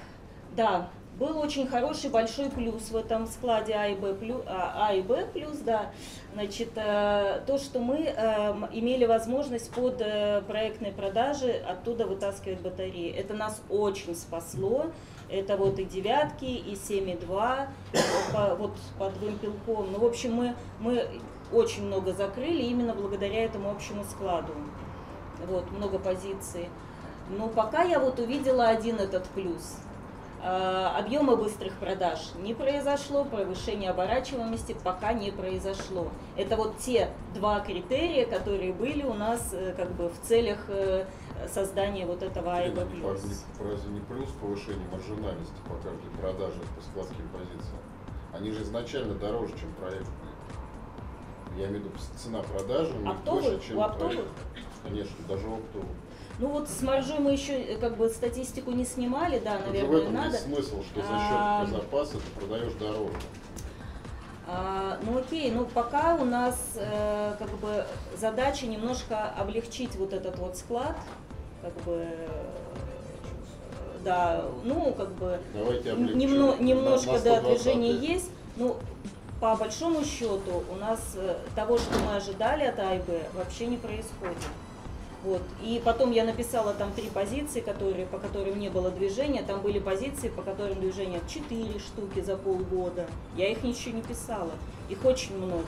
да, 0.55 0.89
был 1.19 1.39
очень 1.39 1.67
хороший 1.67 2.11
большой 2.11 2.49
плюс 2.49 2.91
в 2.91 2.97
этом 2.97 3.27
складе 3.27 3.75
А 3.75 3.89
и 3.89 3.97
Б 3.97 4.15
плюс, 4.15 4.41
а, 4.47 4.89
А 4.89 4.95
и 4.95 5.03
Б 5.03 5.27
плюс, 5.33 5.59
да. 5.59 5.91
Значит, 6.33 6.71
э, 6.77 7.41
то, 7.47 7.59
что 7.59 7.81
мы 7.81 7.97
э, 7.97 8.55
имели 8.73 9.05
возможность 9.05 9.71
под 9.73 10.01
э, 10.01 10.43
проектной 10.47 10.93
продажи 10.93 11.51
оттуда 11.51 12.07
вытаскивать 12.07 12.61
батареи. 12.61 13.11
Это 13.11 13.35
нас 13.35 13.61
очень 13.69 14.15
спасло. 14.15 14.87
Это 15.29 15.57
вот 15.57 15.79
и 15.79 15.85
девятки, 15.85 16.45
и 16.45 16.75
7,2, 16.75 17.67
э, 17.93 17.99
по, 18.33 18.55
вот 18.55 18.77
под 18.99 19.17
вымпелком. 19.19 19.93
Ну, 19.93 19.99
в 19.99 20.05
общем, 20.05 20.35
мы, 20.35 20.55
мы 20.79 21.05
очень 21.53 21.87
много 21.87 22.13
закрыли 22.13 22.63
именно 22.63 22.95
благодаря 22.95 23.45
этому 23.45 23.71
общему 23.71 24.05
складу. 24.05 24.53
Вот, 25.47 25.71
много 25.73 25.99
позиций. 25.99 26.69
Но 27.31 27.49
пока 27.49 27.83
я 27.83 27.99
вот 27.99 28.19
увидела 28.21 28.69
один 28.69 28.97
этот 28.97 29.25
плюс. 29.27 29.77
А, 30.41 30.97
Объема 30.99 31.37
быстрых 31.37 31.75
продаж 31.75 32.31
не 32.39 32.55
произошло, 32.55 33.25
повышение 33.25 33.91
оборачиваемости 33.91 34.77
пока 34.85 35.13
не 35.13 35.31
произошло. 35.33 36.09
Это 36.37 36.57
вот 36.57 36.79
те 36.79 37.11
два 37.35 37.61
критерия, 37.61 38.25
которые 38.27 38.73
были 38.73 39.03
у 39.03 39.15
нас 39.15 39.51
э, 39.53 39.75
как 39.77 39.91
бы 39.93 40.09
в 40.09 40.21
целях 40.23 40.59
э, 40.69 41.07
создания 41.49 42.07
вот 42.07 42.23
этого 42.23 42.55
А 42.55 42.63
и 42.63 42.71
Б+. 42.71 42.85
Не, 42.85 43.03
Разве 43.03 43.91
не 43.91 44.01
плюс 44.01 44.29
повышение 44.41 44.87
маржинальности 44.93 45.57
по 45.65 45.75
каждой 45.75 46.11
продаже 46.21 46.61
по 46.77 46.83
складским 46.83 47.29
позициям? 47.31 47.79
Они 48.33 48.53
же 48.53 48.63
изначально 48.63 49.15
дороже, 49.15 49.55
чем 49.59 49.73
проектные. 49.75 50.15
Я 51.57 51.67
имею 51.67 51.83
в 51.83 51.87
виду 51.87 51.99
цена 52.17 52.43
продажи 52.43 52.93
у 52.93 53.01
них 53.01 53.11
Оптовых? 53.11 53.45
выше, 53.45 53.69
чем 53.69 53.79
У 53.79 53.83
оптовых? 53.83 54.27
Конечно, 54.85 55.17
даже 55.29 55.49
у 55.49 55.55
оптовых. 55.55 55.89
Ну 56.39 56.49
вот 56.49 56.69
с 56.69 56.83
маржой 56.83 57.19
мы 57.19 57.33
еще 57.33 57.53
э, 57.61 57.79
как 57.79 57.97
бы 57.97 58.09
статистику 58.09 58.71
не 58.71 58.85
снимали, 58.85 59.39
да, 59.41 59.55
Вот 59.59 59.63
в 59.63 59.67
наверное, 59.67 60.01
этом 60.03 60.15
надо. 60.15 60.37
смысл, 60.39 60.83
что 60.85 61.01
за 61.03 61.09
А, 61.11 61.65
счет 61.67 61.75
запаса 61.77 62.13
ты 62.19 62.41
продаешь 62.41 62.73
дороже. 62.75 63.13
А, 64.47 64.99
ну 65.03 65.19
окей, 65.19 65.51
ну 65.51 65.67
пока 65.67 66.15
у 66.15 66.25
нас 66.25 66.57
э, 66.77 67.35
как 67.39 67.51
бы 67.59 67.85
задача 68.17 68.67
немножко 68.67 69.31
облегчить 69.37 69.95
вот 69.97 70.13
этот 70.13 70.39
вот 70.39 70.57
склад, 70.57 70.97
как 71.61 71.75
бы, 71.85 72.07
э, 72.07 72.49
да, 74.05 74.45
ну 74.65 74.95
как 74.97 75.11
бы 75.15 75.41
немно- 75.85 76.57
немножко 76.63 77.13
на 77.15 77.19
да, 77.21 77.41
120. 77.41 77.63
движения 77.65 77.93
есть, 77.93 78.31
ну 78.57 78.77
по 79.41 79.55
большому 79.57 80.05
счету 80.05 80.63
у 80.73 80.77
нас 80.77 81.01
э, 81.17 81.37
того, 81.57 81.77
что 81.79 81.99
мы 81.99 82.17
ожидали 82.17 82.65
от 82.65 82.79
АИБ, 82.79 83.35
вообще 83.35 83.67
не 83.67 83.77
происходит. 83.77 84.37
Вот. 85.25 85.43
И 85.63 85.83
потом 85.85 86.13
я 86.13 86.25
написала 86.25 86.73
там 86.75 86.93
три 86.93 87.09
позиции, 87.11 87.61
которые, 87.61 88.07
по 88.07 88.19
которым 88.19 88.59
не 88.59 88.69
было 88.69 88.91
движения. 88.91 89.43
Там 89.43 89.61
были 89.61 89.79
позиции, 89.79 90.29
по 90.29 90.43
которым 90.43 90.81
движения 90.81 91.21
4 91.29 91.79
штуки 91.81 92.21
за 92.21 92.37
полгода. 92.37 93.07
Я 93.37 93.49
их 93.49 93.65
еще 93.65 93.91
не 93.91 94.03
писала. 94.03 94.53
Их 94.89 95.05
очень 95.05 95.37
много. 95.37 95.67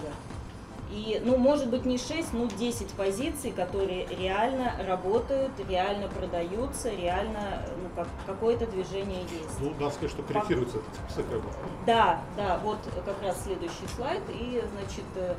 И, 0.92 1.20
ну, 1.24 1.36
может 1.36 1.70
быть, 1.70 1.84
не 1.84 1.98
6, 1.98 2.32
но 2.32 2.46
10 2.46 2.88
позиций, 2.94 3.52
которые 3.52 4.06
реально 4.06 4.74
работают, 4.86 5.52
реально 5.68 6.08
продаются, 6.08 6.90
реально 6.90 7.62
ну, 7.80 7.88
как, 7.94 8.08
какое-то 8.26 8.66
движение 8.66 9.20
есть. 9.22 9.60
Ну, 9.60 9.70
надо 9.78 9.90
сказать, 9.90 10.10
что 10.10 10.22
корректируется 10.22 10.78
этот 10.78 10.94
список. 11.10 11.30
как 11.30 11.40
бы. 11.42 11.48
Да, 11.86 12.20
да, 12.36 12.60
вот 12.64 12.78
как 13.04 13.22
раз 13.22 13.44
следующий 13.44 13.86
слайд. 13.94 14.22
И, 14.30 14.62
значит, 14.74 15.04
э, 15.14 15.34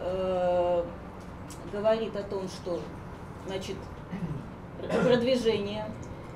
э, 0.00 0.84
говорит 1.72 2.14
о 2.16 2.22
том, 2.22 2.46
что, 2.48 2.78
значит, 3.46 3.76
продвижение, 5.02 5.86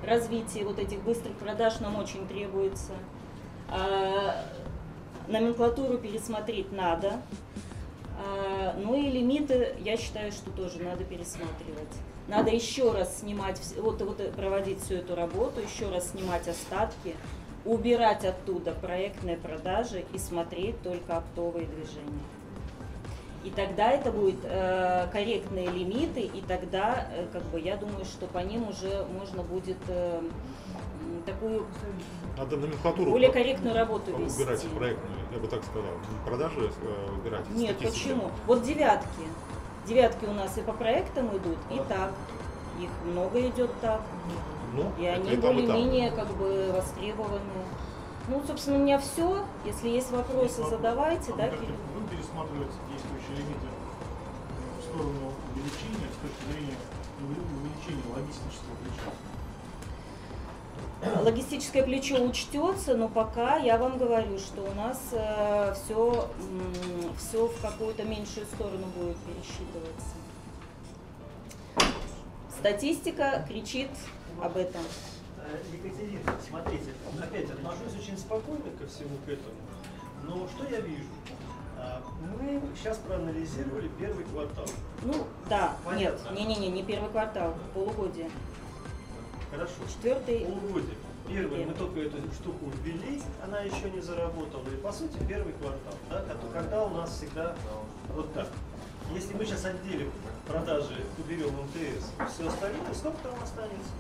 развитие 0.05 0.65
вот 0.65 0.79
этих 0.79 1.01
быстрых 1.03 1.35
продаж 1.37 1.81
нам 1.81 1.97
очень 1.97 2.27
требуется. 2.27 2.93
А, 3.69 4.45
Номенклатуру 5.29 5.99
пересмотреть 5.99 6.71
надо. 6.73 7.21
А, 8.19 8.75
Ну 8.79 8.95
и 8.95 9.11
лимиты, 9.11 9.75
я 9.81 9.97
считаю, 9.97 10.33
что 10.33 10.51
тоже 10.51 10.81
надо 10.83 11.05
пересматривать. 11.05 11.93
Надо 12.29 12.51
еще 12.51 12.93
раз 12.93 13.21
снимать, 13.21 13.61
вот, 13.77 14.03
вот 14.03 14.21
э, 14.21 14.33
проводить 14.33 14.83
всю 14.83 14.95
эту 14.95 15.15
работу, 15.15 15.61
еще 15.61 15.89
раз 15.91 16.11
снимать 16.11 16.49
остатки, 16.49 17.15
убирать 17.65 18.25
оттуда 18.25 18.73
проектные 18.73 19.37
продажи 19.37 20.05
и 20.13 20.19
смотреть 20.19 20.81
только 20.83 21.19
оптовые 21.19 21.67
движения. 21.67 22.25
И 23.47 23.51
тогда 23.51 23.93
это 23.93 24.11
будет 24.11 24.41
э, 24.43 25.07
корректные 25.13 25.69
лимиты, 25.71 26.21
и 26.23 26.41
тогда, 26.49 27.07
э, 27.13 27.27
как 27.33 27.45
бы, 27.45 27.61
я 27.61 27.77
думаю, 27.77 28.05
что 28.05 28.27
по 28.27 28.39
ним 28.39 28.69
уже 28.69 29.07
можно 29.17 29.45
будет 29.45 29.77
э, 29.87 30.21
такую 31.25 31.65
Надо 32.37 32.57
номенклатуру 32.57 33.13
более 33.13 33.29
по- 33.29 33.35
корректную 33.35 33.77
работу 33.77 34.11
вести. 34.17 34.43
убирать 34.43 34.63
проектную, 34.63 35.19
я 35.33 35.39
бы 35.39 35.47
так 35.47 35.63
сказал. 35.63 35.93
Продажи 36.27 36.73
э, 36.83 37.09
убирать. 37.21 37.49
из 37.49 37.55
Нет, 37.57 37.77
статистики. 37.77 38.09
почему? 38.09 38.31
Вот 38.49 38.63
девятки. 38.65 39.07
Девятки 39.87 40.25
у 40.25 40.33
нас 40.33 40.59
и 40.59 40.63
по 40.63 40.73
проектам 40.73 41.29
идут, 41.29 41.59
и 41.71 41.77
так. 41.89 42.11
Их 42.81 42.91
много 43.05 43.41
идет 43.49 43.71
так. 43.81 44.01
Ну, 44.75 44.91
И 44.99 45.05
это 45.05 45.21
они 45.21 45.31
и 45.35 45.37
там, 45.37 45.57
и 45.57 45.67
там. 45.67 45.67
более-менее 45.77 46.11
как 46.11 46.27
бы 46.33 46.73
востребованы. 46.75 47.39
Ну, 48.29 48.43
собственно, 48.45 48.79
у 48.79 48.81
меня 48.81 48.99
все. 48.99 49.45
Если 49.65 49.89
есть 49.89 50.11
вопросы, 50.11 50.65
задавайте, 50.69 51.33
А 51.33 51.37
да, 51.37 51.43
как-то 51.45 51.59
Кирилл? 51.65 51.77
Будем 53.37 53.59
пересматривать 53.61 55.35
действующие 55.55 55.89
лимиты 55.91 56.09
с 56.09 56.17
точки 56.23 56.43
зрения 56.51 56.77
уве- 57.21 57.45
увеличения 57.61 58.15
логистического 58.15 58.75
плеча? 58.83 59.11
Логистическое 61.23 61.83
плечо 61.83 62.25
учтется, 62.25 62.97
но 62.97 63.09
пока 63.09 63.57
я 63.59 63.77
вам 63.77 63.99
говорю, 63.99 64.39
что 64.39 64.63
у 64.63 64.75
нас 64.75 64.99
все, 65.09 66.31
все 67.19 67.47
в 67.47 67.61
какую-то 67.61 68.05
меньшую 68.05 68.47
сторону 68.47 68.87
будет 68.97 69.19
пересчитываться. 69.19 70.15
Статистика 72.59 73.45
кричит 73.47 73.91
об 74.43 74.57
этом. 74.57 74.81
Э, 75.39 75.59
Екатерина, 75.73 76.21
смотрите, 76.49 76.95
опять 77.23 77.51
отношусь 77.51 77.95
очень 78.01 78.17
спокойно 78.17 78.71
ко 78.81 78.87
всему 78.89 79.19
к 79.27 79.29
этому. 79.29 79.55
Но 80.25 80.49
что 80.49 80.65
я 80.69 80.81
вижу? 80.81 81.05
Мы 82.21 82.61
сейчас 82.77 82.99
проанализировали 82.99 83.89
первый 83.99 84.25
квартал. 84.25 84.67
Ну, 85.03 85.27
да, 85.49 85.77
нет, 85.97 86.19
Понятно. 86.19 86.35
не-не-не, 86.35 86.69
не 86.69 86.83
первый 86.83 87.11
квартал, 87.11 87.55
полугодие. 87.75 88.31
Хорошо. 89.51 89.75
Четвертый, 89.89 90.41
Полугодие. 90.41 90.97
Первый, 91.29 91.67
мы 91.67 91.75
только 91.75 92.01
эту 92.01 92.19
штуку 92.33 92.71
ввели, 92.85 93.21
она 93.43 93.61
еще 93.61 93.91
не 93.91 94.01
заработала. 94.01 94.63
И 94.69 94.77
по 94.77 94.93
сути 94.93 95.19
первый 95.29 95.53
квартал, 95.55 95.95
да, 96.09 96.25
когда 96.53 96.85
у 96.85 96.91
нас 96.91 97.11
всегда 97.11 97.55
вот 98.15 98.33
так. 98.33 98.49
Если 99.13 99.35
мы 99.35 99.45
сейчас 99.45 99.65
отделим 99.65 100.11
продажи, 100.47 100.95
уберем 101.19 101.51
МТС 101.65 102.07
все 102.33 102.49
остальное, 102.49 102.95
сколько 102.95 103.19
там 103.25 103.35
останется? 103.43 103.91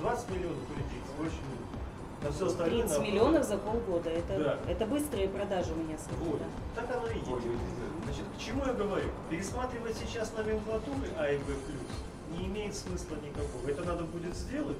20 0.00 0.30
миллионов 0.30 0.58
30, 0.66 1.16
больше 1.18 1.36
нет. 1.36 1.63
На 2.24 2.32
все 2.32 2.46
остальное 2.46 2.80
30 2.82 2.90
наоборот. 2.90 3.12
миллионов 3.12 3.44
за 3.46 3.56
полгода. 3.58 4.10
Это, 4.10 4.38
Да. 4.38 4.58
это 4.70 4.86
быстрые 4.86 5.28
продажи 5.28 5.72
у 5.72 5.76
меня 5.76 5.98
скажу, 5.98 6.24
Вот. 6.24 6.38
да. 6.40 6.80
Так 6.82 6.96
оно 6.96 7.06
и 7.08 7.16
есть. 7.18 7.28
Значит, 8.04 8.24
к 8.36 8.40
чему 8.40 8.64
я 8.66 8.72
говорю? 8.72 9.08
Пересматривать 9.30 9.96
сейчас 9.96 10.32
номенклатуры 10.36 11.08
А 11.18 11.30
и 11.30 11.36
Б 11.38 11.44
плюс 11.44 12.38
не 12.38 12.46
имеет 12.46 12.74
смысла 12.74 13.16
никакого. 13.22 13.68
Это 13.68 13.84
надо 13.84 14.04
будет 14.04 14.34
сделать, 14.34 14.78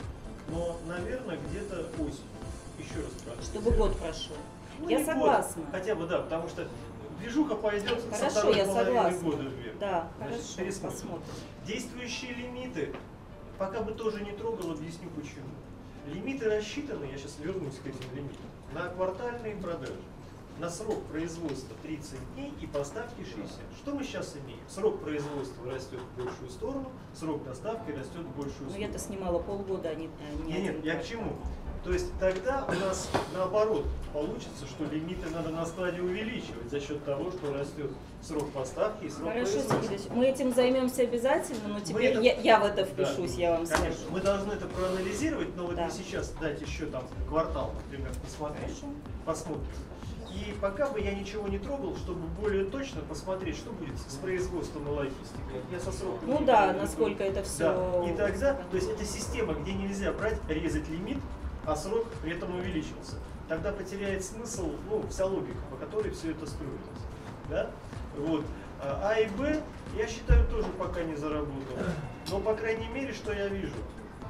но, 0.49 0.77
наверное, 0.89 1.39
где-то 1.51 1.87
осенью. 1.99 2.35
Еще 2.79 2.97
раз 2.97 3.13
проанализировать. 3.23 3.45
Чтобы 3.45 3.71
год 3.73 3.97
прошел. 3.99 4.37
Ну, 4.81 4.89
я 4.89 4.99
не 4.99 5.05
год, 5.05 5.15
согласна. 5.15 5.63
хотя 5.71 5.95
бы 5.95 6.07
да, 6.07 6.19
потому 6.23 6.49
что 6.49 6.67
движуха 7.21 7.55
пойдет 7.55 8.01
со 8.11 8.17
Хорошо, 8.17 8.31
второй 8.31 8.57
я 8.57 8.65
половины 8.65 8.87
согласна. 8.97 9.21
года 9.31 9.43
вверх. 9.43 9.79
Да, 9.79 10.09
Значит, 10.19 10.35
хорошо, 10.37 10.57
пересмотрим. 10.59 10.91
посмотрим. 10.99 11.35
Действующие 11.67 12.33
лимиты, 12.35 12.95
пока 13.59 13.81
бы 13.83 13.93
тоже 13.93 14.25
не 14.25 14.33
трогал, 14.33 14.73
объясню 14.73 15.09
почему. 15.11 15.47
Лимиты 16.07 16.49
рассчитаны, 16.49 17.05
я 17.05 17.17
сейчас 17.17 17.39
вернусь 17.41 17.77
к 17.83 17.87
этим 17.87 18.15
лимитам, 18.15 18.47
на 18.75 18.89
квартальные 18.89 19.57
продажи. 19.57 20.01
На 20.61 20.71
срок 20.71 21.03
производства 21.07 21.75
30 21.83 22.35
дней 22.35 22.53
и 22.61 22.67
поставки 22.69 23.25
60. 23.25 23.49
Что 23.77 23.93
мы 23.93 24.05
сейчас 24.05 24.37
имеем? 24.37 24.61
Срок 24.69 25.01
производства 25.01 25.69
растет 25.69 25.99
в 25.99 26.17
большую 26.23 26.49
сторону, 26.49 26.93
срок 27.13 27.43
доставки 27.43 27.91
растет 27.91 28.21
в 28.21 28.37
большую 28.37 28.67
Но 28.67 28.71
сторону. 28.71 28.79
я-то 28.79 28.99
снимала 29.01 29.41
полгода, 29.41 29.89
а 29.89 29.95
не, 29.97 30.07
а 30.21 30.45
не 30.45 30.53
Нет, 30.53 30.77
нет, 30.77 30.85
я 30.85 30.97
к 30.97 31.05
чему? 31.05 31.33
То 31.85 31.93
есть 31.93 32.07
тогда 32.19 32.65
у 32.67 32.73
нас 32.87 33.11
наоборот 33.35 33.85
получится, 34.15 34.65
что 34.67 34.85
лимиты 34.85 35.29
надо 35.31 35.51
на 35.51 35.67
складе 35.67 36.01
увеличивать 36.01 36.71
за 36.71 36.81
счет 36.81 37.05
того, 37.05 37.31
что 37.31 37.53
растет 37.53 37.91
срок 38.23 38.51
поставки 38.53 39.05
и 39.05 39.11
срок 39.11 39.29
Хорошо, 39.33 39.53
производства. 39.61 40.15
Мы 40.15 40.27
этим 40.27 40.55
займемся 40.55 41.03
обязательно, 41.03 41.69
но 41.69 41.81
теперь 41.81 42.07
это- 42.13 42.21
я, 42.23 42.35
я 42.41 42.59
в 42.61 42.65
это 42.65 42.77
Да, 42.77 42.85
впишусь, 42.87 43.35
я 43.35 43.51
вам 43.51 43.67
Конечно, 43.67 43.93
скажу. 43.93 44.11
мы 44.13 44.21
должны 44.23 44.53
это 44.55 44.67
проанализировать, 44.67 45.55
но 45.57 45.67
вот 45.67 45.77
Да. 45.77 45.85
не 45.87 45.91
сейчас 45.93 46.31
дать 46.41 46.59
еще 46.63 46.87
там 46.87 47.05
квартал, 47.29 47.73
например, 47.85 48.13
посмотреть, 48.25 48.81
Хорошо. 48.81 48.87
посмотрим. 49.27 49.67
И 50.31 50.55
пока 50.61 50.89
бы 50.89 51.01
я 51.01 51.15
ничего 51.15 51.47
не 51.49 51.59
трогал, 51.59 51.95
чтобы 51.97 52.21
более 52.41 52.65
точно 52.65 53.03
посмотреть, 53.03 53.57
что 53.57 53.71
будет 53.73 53.97
с 53.99 54.15
производством 54.17 54.89
и 54.89 54.91
логистикой. 54.91 55.61
Я 55.71 55.79
со 55.79 55.93
сроком 55.93 56.21
Ну 56.29 56.41
да, 56.47 56.73
насколько 56.73 57.23
это 57.23 57.41
Да, 57.41 57.43
все. 57.45 58.05
и 58.11 58.17
тогда, 58.17 58.55
то 58.55 58.77
есть 58.77 58.89
это 58.91 59.05
система, 59.05 59.53
где 59.53 59.75
нельзя 59.75 60.13
брать, 60.13 60.39
резать 60.49 60.89
лимит, 60.89 61.19
а 61.67 61.77
срок 61.77 62.07
при 62.23 62.33
этом 62.37 62.55
увеличился. 62.57 63.17
Тогда 63.49 63.73
потеряет 63.73 64.25
смысл, 64.25 64.73
ну, 64.91 65.05
вся 65.11 65.27
логика, 65.27 65.59
по 65.71 65.77
которой 65.77 66.11
все 66.13 66.31
это 66.31 66.47
строилось. 66.47 66.81
Да? 67.51 67.71
Вот. 68.17 68.45
А 68.81 69.11
А 69.13 69.19
и 69.19 69.29
Б, 69.29 69.63
я 69.97 70.07
считаю, 70.07 70.47
тоже 70.49 70.69
пока 70.79 71.03
не 71.03 71.17
заработал. 71.17 71.77
Но, 72.31 72.41
по 72.41 72.55
крайней 72.55 72.89
мере, 72.89 73.13
что 73.13 73.33
я 73.33 73.49
вижу. 73.49 73.75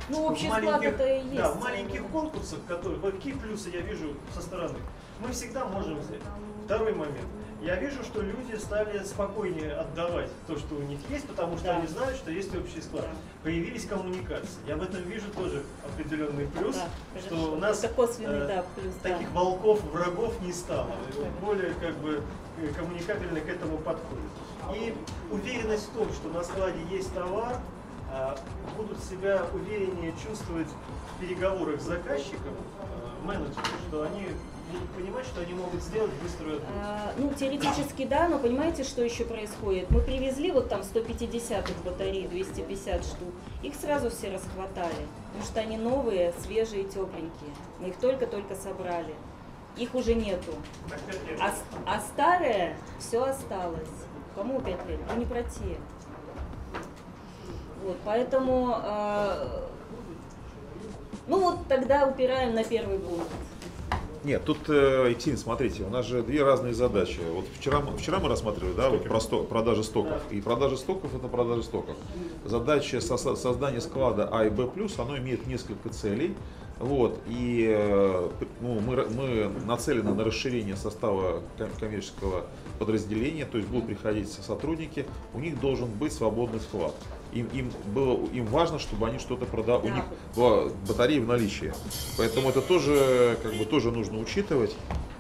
Ну, 0.09 0.27
общий 0.27 0.47
в 0.49 0.53
склад 0.53 0.65
маленьких- 0.65 0.89
это 1.01 1.07
и 1.15 1.25
есть. 1.25 1.37
Да, 1.37 1.53
в 1.53 1.61
маленьких 1.61 2.07
конкурсах, 2.09 2.59
которые, 2.69 3.01
какие 3.01 3.33
плюсы 3.35 3.71
я 3.71 3.81
вижу 3.81 4.15
со 4.35 4.43
стороны, 4.43 4.79
мы 5.21 5.31
всегда 5.33 5.65
можем 5.65 5.99
взять. 6.01 6.21
Второй 6.67 6.93
момент. 6.93 7.29
Я 7.65 7.77
вижу, 7.77 8.05
что 8.05 8.21
люди 8.21 8.57
стали 8.57 9.03
спокойнее 9.05 9.73
отдавать 9.73 10.29
то, 10.47 10.59
что 10.59 10.75
у 10.75 10.83
них 10.83 10.99
есть, 11.09 11.27
потому 11.27 11.57
что 11.57 11.69
Да. 11.69 11.77
они 11.79 11.87
знают, 11.87 12.15
что 12.17 12.31
есть 12.31 12.55
общий 12.55 12.83
склад. 12.83 13.05
Да. 13.07 13.17
Появились 13.43 13.87
коммуникации. 13.87 14.59
Я 14.67 14.77
в 14.77 14.83
этом 14.83 15.03
вижу 15.05 15.31
тоже 15.31 15.63
определенный 15.83 16.47
плюс, 16.49 16.77
Да, 16.77 17.21
что 17.21 17.29
хорошо. 17.37 17.53
у 17.53 17.57
нас 17.57 17.83
Это 17.83 17.95
косвенный, 17.95 18.39
э, 18.41 18.47
да, 18.49 18.65
плюс, 18.77 18.95
да. 19.03 19.09
таких 19.09 19.31
волков, 19.33 19.83
врагов 19.85 20.39
не 20.43 20.53
стало. 20.53 20.91
Более 21.41 21.73
как 21.81 21.95
бы 21.97 22.21
э, 22.59 22.69
коммуникабельно 22.77 23.41
к 23.41 23.49
этому 23.49 23.79
подходит. 23.79 24.31
И 24.75 24.95
уверенность 25.31 25.89
в 25.89 25.93
том, 25.97 26.09
что 26.13 26.29
на 26.29 26.45
складе 26.45 26.81
есть 26.91 27.15
товар, 27.15 27.57
а, 28.13 28.39
будут 28.77 29.03
себя 29.03 29.43
увереннее 29.55 30.13
чувствовать 30.27 30.69
в 31.17 31.21
переговорах 31.21 31.81
с 31.81 31.85
заказчиком, 31.85 32.53
э, 32.53 33.27
менеджеры, 33.27 33.55
что 33.89 34.03
они 34.03 34.29
будут 34.75 34.91
понимать, 34.91 35.27
что 35.27 35.41
они 35.41 35.55
могут 35.55 35.83
сделать 35.83 36.11
быструю 36.23 36.57
отгрузку. 36.57 36.79
А, 36.83 37.13
Ну, 37.17 37.33
теоретически 37.33 38.05
да, 38.07 38.29
но 38.29 38.39
понимаете, 38.39 38.85
что 38.85 39.03
еще 39.03 39.25
происходит? 39.25 39.91
Мы 39.91 40.01
привезли 40.01 40.51
вот 40.51 40.69
там 40.69 40.83
150 40.83 41.71
батарей, 41.85 42.27
250 42.29 43.05
штук. 43.05 43.35
Их 43.63 43.75
сразу 43.75 44.11
все 44.11 44.33
расхватали, 44.33 45.07
потому 45.29 45.45
что 45.45 45.61
они 45.61 45.77
новые, 45.77 46.33
свежие, 46.45 46.85
тепленькие. 46.85 47.51
Мы 47.81 47.89
их 47.89 47.97
только-только 47.97 48.55
собрали. 48.55 49.15
Их 49.77 49.95
уже 49.95 50.15
нету. 50.15 50.53
А, 51.41 51.53
а 51.87 52.01
старое 52.01 52.77
все 52.99 53.25
осталось. 53.25 53.89
Кому 54.35 54.61
5 54.61 54.89
лет? 54.89 55.01
Ну 55.11 55.19
не 55.19 55.25
про 55.25 55.43
те. 55.43 55.79
Вот, 57.85 57.97
поэтому, 58.05 58.75
э, 58.83 59.61
ну 61.27 61.41
вот 61.41 61.69
тогда 61.69 62.07
упираем 62.07 62.55
на 62.55 62.65
первый 62.65 62.99
пункт. 62.99 63.29
Нет, 64.25 64.43
тут, 64.45 64.57
э, 64.69 65.09
Екатерина, 65.11 65.39
смотрите, 65.39 65.83
у 65.85 65.91
нас 65.91 66.07
же 66.07 66.23
две 66.23 66.43
разные 66.43 66.73
задачи. 66.73 67.21
Вот 67.35 67.45
вчера, 67.59 67.81
мы- 67.81 67.97
вчера 67.99 68.21
мы 68.21 68.29
рассматривали, 68.31 68.73
да, 68.73 68.89
вот 68.89 69.05
про 69.05 69.21
сто- 69.21 69.45
продажи 69.45 69.85
стоков. 69.85 70.23
И 70.31 70.41
продажа 70.41 70.77
стоков 70.79 71.15
это 71.15 71.29
продажа 71.29 71.63
стоков. 71.63 71.95
Задача 72.47 73.03
со- 73.03 73.19
со- 73.19 73.37
создания 73.37 73.83
склада 73.83 74.27
А 74.33 74.47
и 74.47 74.51
Б+, 74.51 74.67
оно 74.99 75.19
имеет 75.19 75.47
несколько 75.47 75.91
целей. 75.91 76.35
Вот, 76.81 77.21
и 77.29 77.67
э, 77.73 78.29
ну, 78.61 78.81
мы, 78.81 79.07
мы 79.09 79.51
нацелены 79.65 80.13
на 80.13 80.25
расширение 80.25 80.75
состава 80.77 81.41
ком- 81.57 81.69
коммерческого 81.79 82.47
подразделения, 82.81 83.45
то 83.45 83.59
есть 83.59 83.69
будут 83.71 83.87
приходить 83.87 84.29
сотрудники, 84.33 85.07
у 85.35 85.39
них 85.39 85.61
должен 85.61 85.87
быть 85.89 86.13
свободный 86.13 86.59
склад. 86.61 86.93
Им, 87.35 87.47
им, 87.53 87.73
было, 87.87 88.25
им 88.33 88.47
важно, 88.47 88.79
чтобы 88.79 89.09
они 89.09 89.19
что-то 89.19 89.45
продавали, 89.45 89.87
у 89.87 89.89
Да. 89.89 89.95
них 89.97 90.05
была 90.37 90.71
батареи 90.87 91.19
в 91.19 91.27
наличии. 91.27 91.73
Поэтому 92.17 92.49
это 92.49 92.61
тоже, 92.63 93.37
как 93.43 93.55
бы, 93.55 93.65
тоже 93.65 93.91
нужно 93.91 94.21
учитывать 94.21 94.75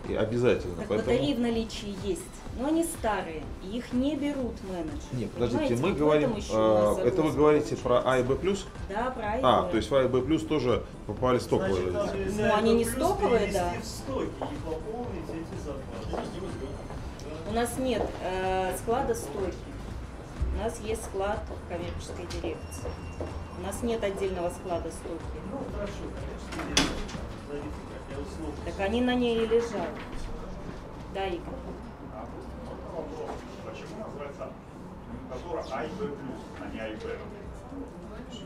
и 0.08 0.14
обязательно. 0.14 0.76
Так 0.76 0.86
Поэтому- 0.88 1.10
батареи 1.10 1.34
в 1.34 1.40
наличии 1.40 1.96
есть, 2.04 2.22
но 2.60 2.68
они 2.68 2.84
старые, 2.84 3.42
и 3.64 3.78
их 3.78 3.92
не 3.92 4.14
берут 4.14 4.52
менеджеры. 4.62 5.00
Нет, 5.12 5.30
подождите, 5.32 5.74
Понимаете, 5.74 5.82
мы 5.88 5.92
говорим, 5.98 6.32
у 6.34 6.36
э, 6.36 7.08
это 7.08 7.22
вы 7.22 7.32
говорите 7.32 7.74
про 7.76 8.00
А 8.04 8.18
и 8.18 8.22
Б+. 8.22 8.36
Да, 8.88 9.10
про 9.10 9.24
А 9.32 9.36
и 9.36 9.40
А, 9.42 9.62
Б. 9.62 9.70
то 9.72 9.76
есть 9.76 9.90
в 9.90 9.94
А 9.96 10.04
и 10.04 10.06
Б+, 10.06 10.38
тоже 10.38 10.84
попали 11.08 11.40
стоковые. 11.40 11.90
Значит, 11.90 12.14
Ну, 12.38 12.54
они 12.54 12.74
не 12.74 12.84
стоковые, 12.84 13.50
да. 13.52 13.72
стоки. 13.82 14.30
У 17.50 17.52
нас 17.54 17.76
нет 17.78 18.02
э, 18.22 18.76
склада 18.78 19.14
стойки. 19.16 19.56
У 20.54 20.58
нас 20.58 20.80
есть 20.80 21.04
склад 21.04 21.40
коммерческой 21.68 22.26
дирекции. 22.26 22.90
У 23.58 23.62
нас 23.66 23.82
нет 23.82 24.02
отдельного 24.02 24.50
склада 24.50 24.90
стойки. 24.90 25.22
Ну, 25.50 25.58
хорошо, 25.74 25.92
конечно. 26.14 27.70
Так 28.64 28.80
они 28.80 29.00
на 29.00 29.14
ней 29.14 29.42
и 29.44 29.46
лежат. 29.46 29.88
Да, 31.12 31.26
Игорь. 31.26 31.40
А 32.12 32.26
почему 33.64 34.04
называется 34.04 34.48
номенклатура 35.30 35.64
А 35.72 35.84
и 35.84 35.88
Б 35.88 36.06
плюс, 36.06 36.40
а 36.60 36.72
не 36.72 36.80
А 36.80 36.88
и 36.88 36.94
Б? 36.96 37.00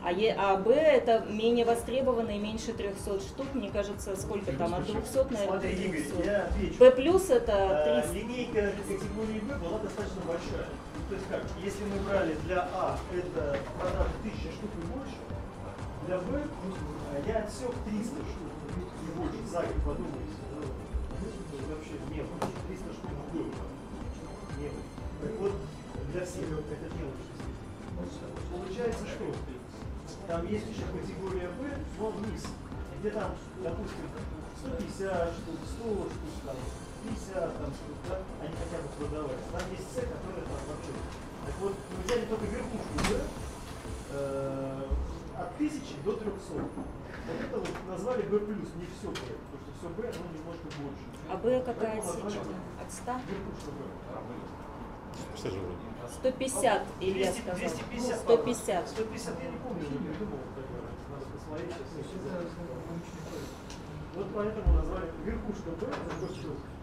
А, 0.03 0.11
Е, 0.11 0.35
а 0.37 0.55
Б 0.57 0.71
это 0.73 1.25
менее 1.29 1.65
востребованные, 1.65 2.39
меньше 2.39 2.73
300 2.73 3.19
штук. 3.21 3.47
Мне 3.53 3.69
кажется, 3.71 4.15
сколько 4.15 4.51
там? 4.53 4.73
От 4.75 4.85
200, 4.85 5.15
наверное, 5.33 5.47
Смотри, 5.47 5.71
Игорь, 5.71 6.01
300. 6.03 6.23
я 6.23 6.43
отвечу. 6.45 6.77
Б 6.79 6.91
плюс 6.91 7.29
это 7.29 7.51
Э, 7.51 8.01
300. 8.01 8.13
Линейка 8.15 8.71
категории 8.87 9.39
Б 9.39 9.55
была 9.55 9.79
достаточно 9.79 10.21
большая. 10.27 10.67
Ну, 11.09 11.15
То 11.15 11.21
есть 11.21 11.27
как, 11.29 11.41
если 11.57 11.83
мы 11.85 11.97
брали 12.05 12.35
для 12.45 12.69
А 12.71 12.95
это 13.11 13.57
продажи 13.79 14.13
1000 14.21 14.53
штук 14.53 14.69
и 14.77 14.85
больше, 14.93 15.17
для 16.05 16.19
Б 16.19 16.37
э, 16.37 17.23
я 17.25 17.39
отсек 17.39 17.73
300 17.83 18.13
штук 18.13 18.53
и 18.77 19.17
больше. 19.17 19.37
Сами 19.51 19.73
подумайте. 19.83 20.37
ну, 20.53 21.73
Вообще 21.73 21.97
не 22.13 22.21
было. 22.21 22.45
300 22.67 22.93
штук 22.93 23.09
год. 23.33 23.49
Не 24.61 24.69
было. 24.69 24.85
Так 25.21 25.33
вот, 25.39 25.53
для 26.13 26.25
всех 26.25 26.45
это 26.45 26.85
не 26.93 27.01
было 27.01 27.17
60. 28.05 28.29
получается 28.53 29.05
что? 29.07 29.33
Там 30.27 30.45
есть 30.45 30.67
еще 30.69 30.85
категория 30.93 31.49
Б, 31.57 31.73
но 31.97 32.09
вниз. 32.11 32.45
Где 32.99 33.09
там, 33.09 33.31
допустим, 33.63 34.05
150 34.61 35.33
штук, 35.33 35.57
100 35.73 35.89
штук, 35.89 36.09
там, 36.45 36.55
50 37.03 37.33
там, 37.33 37.71
штук, 37.71 37.97
да, 38.09 38.17
они 38.41 38.53
хотят 38.59 38.81
бы 38.83 38.89
продавать. 38.99 39.43
Там 39.51 39.63
есть 39.71 39.87
С, 39.87 39.95
которая 40.03 40.43
там 40.43 40.61
вообще. 40.67 40.93
Так 41.45 41.55
вот, 41.61 41.73
мы 41.73 42.03
взяли 42.03 42.25
только 42.25 42.45
верхушку 42.45 42.95
Б, 43.07 43.11
э, 44.11 44.83
от 45.39 45.49
1000 45.55 45.79
до 46.03 46.11
300. 46.13 46.53
Вот 46.55 47.39
это 47.39 47.57
вот 47.57 47.69
назвали 47.87 48.21
B+, 48.23 48.39
не 48.39 48.87
все 48.91 49.07
Б, 49.07 49.19
потому 49.47 49.59
что 49.63 49.71
все 49.79 49.87
Б, 49.95 49.99
оно 50.09 50.27
немножко 50.35 50.67
больше. 50.81 51.05
А 51.29 51.37
Б 51.37 51.63
какая 51.63 51.99
отсечка? 51.99 52.53
От 52.81 52.91
100? 52.91 53.11
Верхушка 53.29 53.71
Б. 53.71 53.87
Все 55.35 55.49
же 55.49 55.59
вроде. 55.59 55.89
150, 56.09 56.81
Илья 56.99 57.31
200, 57.31 57.41
сказал. 57.41 57.57
250. 57.57 58.19
150. 58.19 58.89
150 58.89 59.43
я 59.43 59.49
не 59.51 59.57
помню, 59.57 59.83
не 59.83 59.99
придумал 60.09 60.39
тогда. 60.55 60.79
Надо 61.11 61.25
посмотреть 61.31 61.71
сейчас. 61.95 62.49
Вот 64.15 64.27
поэтому 64.35 64.73
назвали 64.73 65.07
верхушка 65.23 65.69
Б, 65.79 65.87
это. 65.87 66.78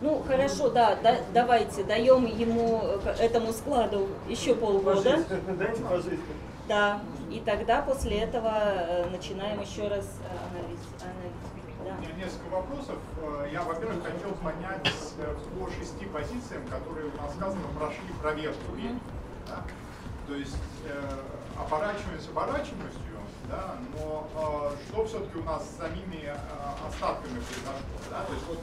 Ну 0.00 0.22
хорошо, 0.26 0.70
да, 0.70 0.96
да, 1.02 1.16
давайте 1.34 1.82
даем 1.82 2.24
ему 2.24 2.80
э, 3.04 3.10
этому 3.18 3.52
складу 3.52 4.06
еще 4.28 4.54
полгода. 4.54 5.24
Дайте 5.58 5.82
пожить. 5.82 6.20
Да, 6.68 7.00
и 7.30 7.40
тогда 7.40 7.82
после 7.82 8.18
этого 8.20 8.52
э, 8.54 9.10
начинаем 9.10 9.60
еще 9.60 9.88
раз 9.88 10.06
э, 10.22 10.28
анализ. 10.50 10.78
анализ. 11.02 11.34
У 11.80 11.84
Да. 11.84 11.94
меня 11.96 12.24
несколько 12.24 12.48
вопросов. 12.54 12.96
Я, 13.52 13.62
во-первых, 13.62 14.04
хотел 14.04 14.30
понять 14.34 14.82
по 15.58 15.70
шести 15.72 16.04
позициям, 16.06 16.62
которые 16.68 17.06
у 17.06 17.16
нас 17.20 17.34
сказано, 17.34 17.62
прошли 17.76 18.12
проверку 18.22 18.72
времени. 18.72 19.00
да. 19.48 19.62
То 20.28 20.34
есть 20.34 20.56
э, 20.86 21.10
оборачиваемость 21.58 22.28
оборачиваемостью, 22.28 23.18
да, 23.50 23.76
но 23.96 24.28
э, 24.36 24.76
что 24.92 25.06
все-таки 25.06 25.38
у 25.38 25.42
нас 25.44 25.64
с 25.64 25.78
самими 25.78 26.22
э, 26.26 26.36
остатками 26.86 27.40
произошло? 27.40 27.72
Да? 28.10 28.24
То 28.26 28.32
есть 28.34 28.46
вот 28.46 28.58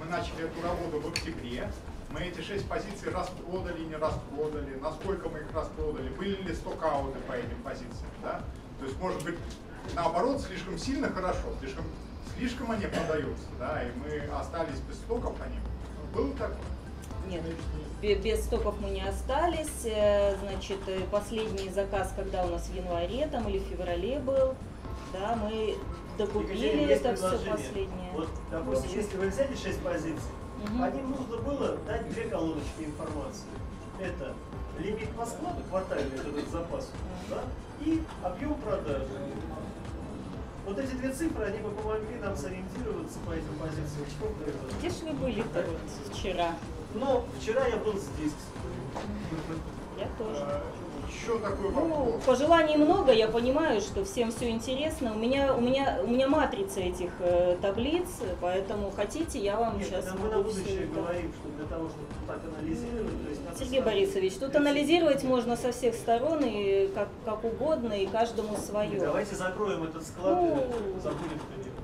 мы 0.00 0.06
начали 0.06 0.44
эту 0.44 0.60
работу 0.62 1.00
в 1.00 1.08
октябре, 1.12 1.70
мы 2.10 2.20
эти 2.22 2.40
шесть 2.40 2.68
позиций 2.68 3.10
распродали, 3.12 3.84
не 3.84 3.94
распродали, 3.96 4.74
насколько 4.80 5.28
мы 5.28 5.40
их 5.40 5.52
распродали, 5.54 6.08
были 6.08 6.42
ли 6.42 6.54
стокауты 6.54 7.18
по 7.28 7.32
этим 7.32 7.60
позициям, 7.62 8.10
да? 8.22 8.40
То 8.78 8.86
есть, 8.86 8.98
может 8.98 9.22
быть, 9.22 9.36
наоборот, 9.94 10.40
слишком 10.40 10.78
сильно 10.78 11.08
хорошо, 11.10 11.42
слишком, 11.60 11.84
слишком 12.36 12.70
они 12.72 12.86
продаются, 12.86 13.46
да, 13.58 13.82
и 13.82 13.90
мы 13.98 14.20
остались 14.36 14.80
без 14.88 14.96
стоков 14.96 15.36
по 15.36 15.44
ним. 15.44 15.60
Было 16.14 16.32
такое? 16.32 16.56
Нет, 17.28 17.42
бе- 18.00 18.14
без 18.16 18.44
стоков 18.44 18.74
мы 18.80 18.90
не 18.90 19.02
остались. 19.06 19.84
Э, 19.84 20.34
Значит, 20.38 20.78
э, 20.88 21.00
последний 21.12 21.68
заказ, 21.68 22.12
когда 22.16 22.44
у 22.44 22.48
нас 22.48 22.66
в 22.68 22.74
январе 22.74 23.28
там 23.28 23.46
или 23.48 23.58
в 23.58 23.64
феврале 23.64 24.18
был, 24.18 24.54
да, 25.12 25.36
мы 25.36 25.76
докупили 26.24 26.84
это 26.90 27.16
все 27.16 27.38
последнее. 27.38 28.12
Вот, 28.12 28.28
допустим, 28.50 28.90
если 28.94 29.16
вы 29.16 29.28
взяли 29.28 29.54
6 29.54 29.80
позиций, 29.80 30.32
Мгм. 30.64 30.78
по 30.78 30.94
ним 30.94 31.10
нужно 31.10 31.36
было 31.38 31.76
дать 31.86 32.08
две 32.10 32.24
колоночки 32.24 32.84
информации. 32.84 33.46
Это 33.98 34.34
лимит 34.78 35.10
по 35.10 35.24
складу, 35.24 35.62
квартальный 35.70 36.16
этот 36.16 36.50
запас, 36.50 36.90
да, 37.30 37.42
и 37.80 38.02
объем 38.22 38.54
продаж. 38.54 39.02
Вот 40.66 40.78
эти 40.78 40.92
две 40.92 41.10
цифры, 41.12 41.44
они 41.44 41.58
бы 41.58 41.70
помогли 41.70 42.16
нам 42.22 42.36
сориентироваться 42.36 43.18
по 43.26 43.32
этим 43.32 43.54
позициям. 43.58 44.06
Где 44.78 44.90
ж 44.90 44.92
вы 45.02 45.12
были-то 45.14 45.64
вот 45.66 46.12
вчера? 46.14 46.54
Но 46.94 47.24
вчера 47.40 47.66
я 47.66 47.76
был 47.76 47.94
здесь. 47.94 48.32
Я 49.98 50.08
тоже. 50.18 50.60
Еще 51.10 51.38
такой 51.38 51.70
Ну, 51.70 51.88
вопрос. 52.04 52.22
пожеланий 52.24 52.76
много, 52.76 53.12
я 53.12 53.28
понимаю, 53.28 53.80
что 53.80 54.04
всем 54.04 54.30
все 54.30 54.50
интересно. 54.50 55.12
У 55.14 55.18
меня, 55.18 55.54
у 55.54 55.60
меня, 55.60 55.98
у 56.04 56.06
меня 56.06 56.28
матрица 56.28 56.80
этих 56.80 57.10
э, 57.20 57.56
таблиц, 57.60 58.06
поэтому 58.40 58.90
хотите, 58.90 59.38
я 59.38 59.56
вам 59.56 59.78
Нет, 59.78 59.88
сейчас 59.88 60.06
это 60.06 60.14
мы 60.16 60.28
на 60.28 60.36
могу 60.38 60.50
будущее 60.50 60.84
это- 60.84 61.00
говорим, 61.00 61.32
что 61.32 61.48
для 61.56 61.66
того, 61.66 61.88
чтобы 61.88 62.06
так 62.28 62.40
анализировать, 62.56 63.24
то 63.24 63.28
есть 63.30 63.40
Сергей 63.58 63.80
сразу- 63.80 63.84
Борисович, 63.84 64.34
тут 64.34 64.56
анализировать 64.56 65.24
можно 65.24 65.56
со 65.56 65.72
всех 65.72 65.94
сторон 65.94 66.44
и 66.44 66.88
как, 66.94 67.08
как 67.24 67.44
угодно, 67.44 67.92
и 67.92 68.06
каждому 68.06 68.56
свое. 68.56 68.98
Давайте 69.00 69.34
закроем 69.34 69.84
этот 69.84 70.06
склад 70.06 70.36
Ну, 70.36 70.56
и 70.56 71.00
забудем 71.00 71.40
него. 71.56 71.74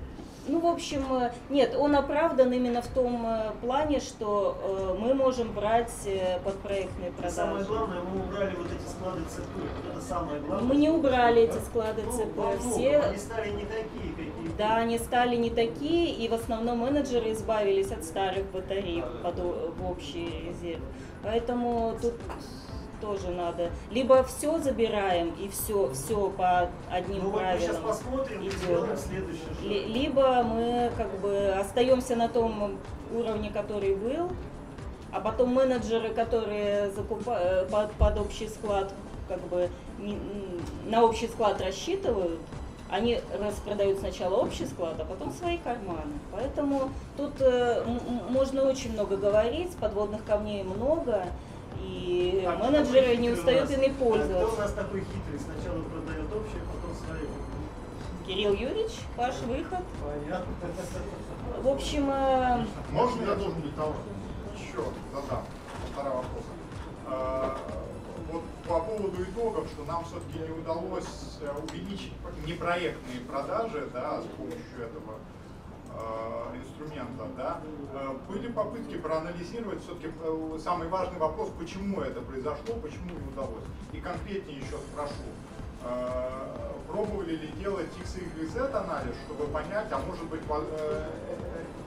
Ну, 0.48 0.60
в 0.60 0.66
общем, 0.66 1.04
э, 1.12 1.32
нет, 1.50 1.74
он 1.76 1.96
оправдан 1.96 2.52
именно 2.52 2.80
в 2.80 2.86
том 2.88 3.26
э, 3.26 3.50
плане, 3.60 3.98
что 4.00 4.56
э, 4.62 4.96
мы 5.00 5.14
можем 5.14 5.52
брать 5.52 5.92
э, 6.06 6.38
под 6.44 6.54
проектные 6.60 7.10
И 7.10 7.30
самое 7.30 7.64
продажи. 7.64 7.68
главное, 7.68 8.00
мы 8.02 8.22
убрали 8.24 8.54
вот 8.56 8.66
эти 8.66 8.88
склады 8.88 9.20
ЦП. 9.28 9.92
Это 9.92 10.00
самое 10.00 10.40
главное. 10.40 10.68
Мы 10.68 10.76
не 10.76 10.90
убрали 10.90 11.42
эти 11.42 11.58
склады 11.64 12.02
Ну, 12.06 12.12
ЦП, 12.12 12.36
во 12.36 12.56
все 12.58 12.98
Они 12.98 13.18
стали 13.18 13.50
не 13.50 13.64
такие, 13.64 14.10
какие 14.16 14.56
Да, 14.56 14.76
они 14.76 14.98
стали 14.98 15.36
не 15.36 15.50
такие, 15.50 16.12
и 16.14 16.28
в 16.28 16.34
основном 16.34 16.78
менеджеры 16.78 17.32
избавились 17.32 17.90
от 17.90 18.04
старых 18.04 18.44
батарей 18.52 19.02
под, 19.22 19.36
в 19.38 19.90
общий 19.90 20.48
резерв. 20.48 20.80
Поэтому 21.22 21.96
тут 22.00 22.14
тоже 23.00 23.28
надо. 23.30 23.70
Либо 23.90 24.22
все 24.24 24.58
забираем 24.58 25.30
и 25.40 25.48
все, 25.48 25.92
все 25.92 26.30
по 26.30 26.68
одним 26.90 27.24
Ну 27.24 27.30
вот 27.30 27.42
мы 27.42 27.58
сейчас 27.58 27.76
правилам. 27.76 27.88
посмотрим 27.88 28.42
и 28.42 28.48
идет. 28.48 28.58
сделаем 28.58 28.96
следующий 28.96 29.44
шаг. 29.44 29.62
Либо 29.62 30.42
мы 30.42 30.90
как 30.96 31.18
бы 31.20 31.48
остаемся 31.58 32.16
на 32.16 32.28
том 32.28 32.78
уровне, 33.14 33.50
который 33.50 33.94
был, 33.94 34.30
а 35.12 35.20
потом 35.20 35.54
менеджеры, 35.54 36.10
которые 36.10 36.90
закупают 36.90 37.68
под, 37.70 37.92
под 37.92 38.18
общий 38.18 38.48
склад, 38.48 38.92
как 39.28 39.40
бы 39.48 39.68
не- 39.98 40.18
на 40.86 41.02
общий 41.04 41.26
склад 41.28 41.60
рассчитывают, 41.60 42.38
они 42.88 43.20
распродают 43.40 43.98
сначала 43.98 44.36
общий 44.36 44.64
склад, 44.66 44.94
а 45.00 45.04
потом 45.04 45.32
свои 45.32 45.58
карманы. 45.58 46.12
Поэтому 46.32 46.90
тут 47.16 47.32
э, 47.40 47.82
можно 48.28 48.62
очень 48.68 48.92
много 48.92 49.16
говорить, 49.16 49.72
подводных 49.76 50.24
камней 50.24 50.62
много, 50.62 51.24
и 51.80 52.42
Так, 52.44 52.58
менеджеры 52.60 53.16
не 53.16 53.30
устают 53.30 53.68
нас? 53.70 53.78
ими 53.78 53.86
Так, 53.88 53.96
Кто 54.36 54.54
у 54.54 54.56
нас 54.56 54.72
такой 54.72 55.00
хитрый? 55.00 55.38
Сначала 55.40 55.82
продает 55.82 56.26
общее, 56.32 56.62
потом 56.72 56.94
свое. 57.06 57.26
Кирилл 58.26 58.52
Юрьевич, 58.54 58.92
ваш 59.16 59.38
выход. 59.42 59.80
Понятно. 60.02 60.52
В 61.62 61.68
общем, 61.68 62.10
э, 62.10 62.64
Можно 62.90 63.22
я 63.22 63.34
должен 63.36 63.62
еще 64.56 64.82
задам 65.14 65.44
полтора 65.94 66.16
вопроса? 66.16 66.52
Э, 67.08 67.56
Вот 68.32 68.42
по 68.66 68.80
поводу 68.80 69.22
итогов, 69.22 69.68
что 69.72 69.84
нам 69.84 70.04
все-таки 70.04 70.38
не 70.40 70.58
удалось 70.58 71.38
э, 71.40 71.48
увеличить 71.62 72.12
непроектные 72.44 73.20
продажи 73.20 73.88
да, 73.92 74.20
с 74.20 74.24
помощью 74.36 74.78
этого 74.78 75.14
инструмента, 76.54 77.24
да, 77.36 77.60
э, 77.94 78.16
были 78.28 78.48
попытки 78.48 78.96
проанализировать 78.96 79.82
все-таки 79.82 80.08
самый 80.58 80.88
важный 80.88 81.18
вопрос, 81.18 81.50
почему 81.58 82.00
это 82.00 82.20
произошло, 82.20 82.74
почему 82.82 83.10
не 83.10 83.28
удалось. 83.32 83.64
И 83.92 84.00
конкретнее 84.00 84.58
еще 84.58 84.78
спрошу, 84.92 85.12
э, 85.84 86.46
пробовали 86.88 87.36
ли 87.36 87.48
делать 87.58 87.88
X, 88.00 88.16
Y, 88.16 88.48
Z 88.48 88.74
анализ, 88.74 89.14
чтобы 89.26 89.46
понять, 89.46 89.86
а 89.90 89.98
может 89.98 90.24
быть 90.24 90.40
э, 90.48 91.10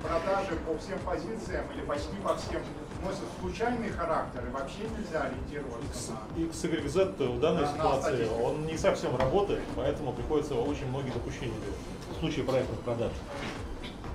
продажи 0.02 0.56
по 0.68 0.78
всем 0.78 1.00
позициям 1.00 1.66
или 1.74 1.82
почти 1.86 2.16
по 2.24 2.36
всем 2.36 2.62
носят 3.04 3.26
случайный 3.40 3.90
характер 3.90 4.44
и 4.46 4.52
вообще 4.52 4.84
нельзя 4.98 5.24
ориентироваться 5.24 6.14
на... 6.14 6.42
XYZ 6.42 7.38
в 7.38 7.40
данной 7.40 7.62
Да, 7.62 7.74
ситуации, 7.74 8.28
он 8.44 8.66
не 8.66 8.78
совсем 8.78 9.16
работает, 9.16 9.64
поэтому 9.76 10.12
приходится 10.14 10.56
очень 10.56 10.88
многие 10.88 11.12
допущения 11.12 11.56
делать 11.60 11.80
в 12.16 12.20
случае 12.20 12.46
проектных 12.46 12.80
продаж. 12.82 13.12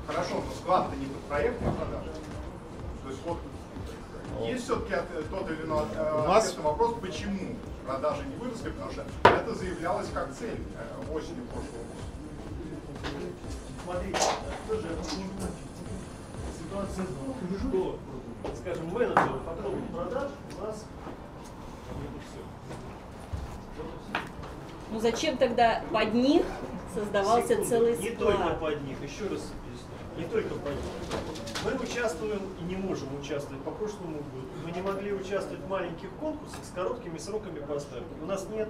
Хорошо, 0.06 0.34
но 0.46 0.54
склад-то 0.60 0.96
не 0.96 1.06
под 1.06 1.22
проектные 1.22 1.72
продажи. 1.72 2.10
То 3.02 3.08
есть 3.08 3.20
вот 3.24 3.38
Ну. 4.38 4.46
есть 4.46 4.64
все-таки 4.64 4.94
тот 5.30 5.50
или 5.50 5.62
иной 5.62 5.84
э, 5.94 6.22
У 6.24 6.28
нас- 6.28 6.44
ответ 6.48 6.58
на 6.64 6.70
вопрос, 6.70 6.94
почему 7.00 7.56
продажи 7.86 8.22
не 8.24 8.36
выросли, 8.36 8.70
потому 8.70 8.92
что 8.92 9.04
это 9.24 9.54
заявлялось 9.54 10.08
как 10.12 10.32
цель 10.34 10.58
э, 10.76 11.14
осенью 11.14 11.44
прошлого 11.44 11.84
года. 11.84 12.04
Смотрите, 13.84 14.18
тоже 14.68 14.88
ситуация 16.58 17.04
в 17.04 17.06
том, 17.06 17.36
что, 17.70 17.98
скажем, 18.60 18.86
менеджеры 18.88 19.38
по 19.46 19.52
поводу 19.52 19.82
продаж 19.92 20.30
у 20.58 20.62
нас 20.66 20.84
ну 24.90 25.00
зачем 25.00 25.36
тогда 25.36 25.82
под 25.92 26.14
них 26.14 26.44
создавался 26.94 27.48
Секунду. 27.48 27.68
целый 27.70 27.96
Не 27.98 28.10
только 28.10 28.38
склад? 28.38 28.60
под 28.60 28.82
них, 28.84 29.02
еще 29.02 29.22
раз 29.24 29.40
объясню. 29.52 29.93
Не 30.16 30.24
только 30.26 30.54
под 30.54 30.72
них. 30.72 30.84
Мы 31.64 31.72
участвуем 31.82 32.40
и 32.60 32.64
не 32.64 32.76
можем 32.76 33.08
участвовать 33.18 33.62
по 33.64 33.70
прошлому 33.70 34.18
году. 34.18 34.46
Мы 34.64 34.70
не 34.70 34.82
могли 34.82 35.12
участвовать 35.12 35.60
в 35.60 35.68
маленьких 35.68 36.10
конкурсах 36.20 36.64
с 36.64 36.74
короткими 36.74 37.18
сроками 37.18 37.58
поставки. 37.60 38.06
У 38.22 38.26
нас 38.26 38.46
нет 38.48 38.68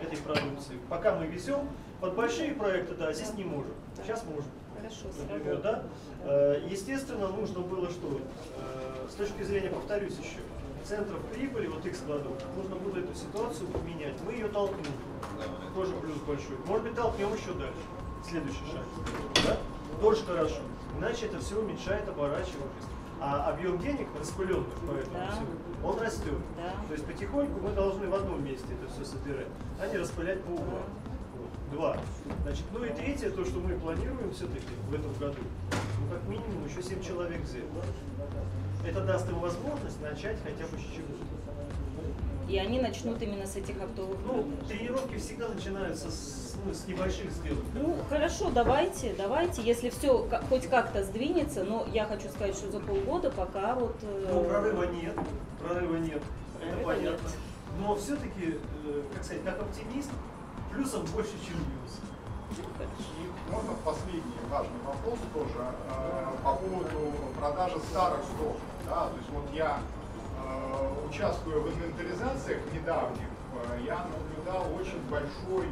этой 0.00 0.16
продукции. 0.18 0.78
Пока 0.88 1.14
мы 1.16 1.26
везем 1.26 1.68
под 2.00 2.14
большие 2.14 2.52
проекты, 2.54 2.94
да, 2.94 3.12
здесь 3.12 3.34
не 3.34 3.44
можем. 3.44 3.72
Сейчас 3.96 4.24
можем. 4.24 4.50
Хорошо, 4.76 5.06
Например, 5.22 5.60
да? 5.62 5.82
Э, 6.24 6.60
Естественно, 6.68 7.28
нужно 7.28 7.60
было 7.60 7.90
что? 7.90 8.20
Э, 8.58 9.06
С 9.10 9.14
точки 9.14 9.42
зрения, 9.42 9.70
повторюсь 9.70 10.16
еще, 10.18 10.40
центров 10.84 11.18
прибыли, 11.32 11.66
вот 11.66 11.84
их 11.86 11.96
складов, 11.96 12.32
можно 12.56 12.76
было 12.76 12.98
эту 12.98 13.14
ситуацию 13.14 13.66
поменять. 13.68 14.14
Мы 14.24 14.32
ее 14.32 14.48
толкнули. 14.48 14.86
Тоже 15.74 15.92
плюс 15.94 16.16
большой. 16.26 16.56
Может 16.66 16.84
быть, 16.84 16.94
толкнем 16.94 17.34
еще 17.34 17.52
дальше. 17.54 17.74
Следующий 18.28 18.64
шаг. 18.70 18.84
Да? 19.46 19.56
Тоже 20.00 20.24
хорошо. 20.24 20.60
Иначе 20.98 21.26
это 21.26 21.38
все 21.40 21.58
уменьшает 21.60 22.08
оборачиваемость. 22.08 22.88
А 23.20 23.48
объем 23.50 23.78
денег, 23.78 24.08
распыленных 24.18 24.68
по 24.86 24.92
этому 24.92 25.14
Да. 25.18 25.30
всему, 25.32 25.46
он 25.90 25.98
растет. 26.00 26.34
Да. 26.56 26.74
То 26.86 26.92
есть 26.92 27.06
потихоньку 27.06 27.60
мы 27.60 27.70
должны 27.70 28.06
в 28.08 28.14
одном 28.14 28.44
месте 28.44 28.66
это 28.80 28.92
все 28.92 29.04
собирать, 29.10 29.46
а 29.80 29.86
не 29.86 29.96
распылять 29.96 30.42
по 30.42 30.50
углам. 30.50 30.82
Вот. 31.34 31.72
Два. 31.72 31.96
Значит, 32.42 32.64
ну 32.72 32.84
и 32.84 32.90
третье, 32.90 33.30
то, 33.30 33.42
что 33.46 33.58
мы 33.60 33.74
планируем 33.78 34.32
все-таки 34.34 34.66
в 34.90 34.94
этом 34.94 35.12
году, 35.14 35.38
ну 35.72 36.14
как 36.14 36.28
минимум 36.28 36.66
еще 36.68 36.82
7 36.82 37.02
человек 37.02 37.40
взять. 37.40 37.64
Это 38.86 39.00
даст 39.02 39.28
им 39.30 39.40
возможность 39.40 40.00
начать 40.02 40.36
хотя 40.44 40.64
бы 40.70 40.76
с 40.78 40.82
чего-то. 40.82 41.26
И 42.52 42.58
они 42.58 42.80
начнут 42.80 43.20
именно 43.22 43.46
с 43.46 43.56
этих 43.56 43.80
оптовых 43.82 44.18
Ну, 44.26 44.46
тренировки 44.68 45.16
всегда 45.16 45.48
начинаются 45.48 46.10
с, 46.10 46.45
ну, 46.66 46.74
с 46.74 46.86
небольших 46.86 47.30
сделок. 47.30 47.64
Ну, 47.74 47.96
хорошо, 48.08 48.50
давайте, 48.50 49.14
давайте, 49.16 49.62
если 49.62 49.90
все 49.90 50.28
хоть 50.48 50.68
как-то 50.68 51.04
сдвинется, 51.04 51.64
но 51.64 51.86
я 51.92 52.04
хочу 52.06 52.28
сказать, 52.28 52.54
что 52.56 52.70
за 52.70 52.80
полгода 52.80 53.30
пока 53.30 53.74
вот... 53.74 53.96
э, 54.02 54.28
Ну, 54.32 54.44
прорыва 54.44 54.82
нет, 54.84 55.14
прорыва 55.60 55.96
нет, 55.96 56.22
это 56.60 56.66
Прорыва 56.68 56.84
понятно. 56.86 57.08
нет. 57.10 57.20
Но 57.78 57.94
все-таки, 57.96 58.58
как 59.14 59.22
сказать, 59.24 59.44
как 59.44 59.60
оптимист, 59.60 60.10
плюсов 60.72 61.10
больше, 61.14 61.32
чем 61.44 61.54
минусов. 61.54 62.00
И 63.18 63.52
можно 63.52 63.72
последний 63.84 64.22
важный 64.50 64.78
вопрос 64.86 65.18
тоже 65.34 65.66
э, 65.90 66.26
по 66.44 66.54
поводу 66.54 67.12
продажи 67.38 67.78
старых 67.90 68.20
стоков. 68.24 68.56
Да? 68.86 69.08
То 69.08 69.16
есть 69.18 69.28
вот 69.30 69.44
я 69.52 69.78
э, 70.44 71.08
участвую 71.08 71.62
в 71.62 71.68
инвентаризациях 71.74 72.60
недавних, 72.72 73.28
э, 73.72 73.80
я 73.84 74.06
наблюдал 74.06 74.66
очень 74.80 75.00
большой 75.10 75.66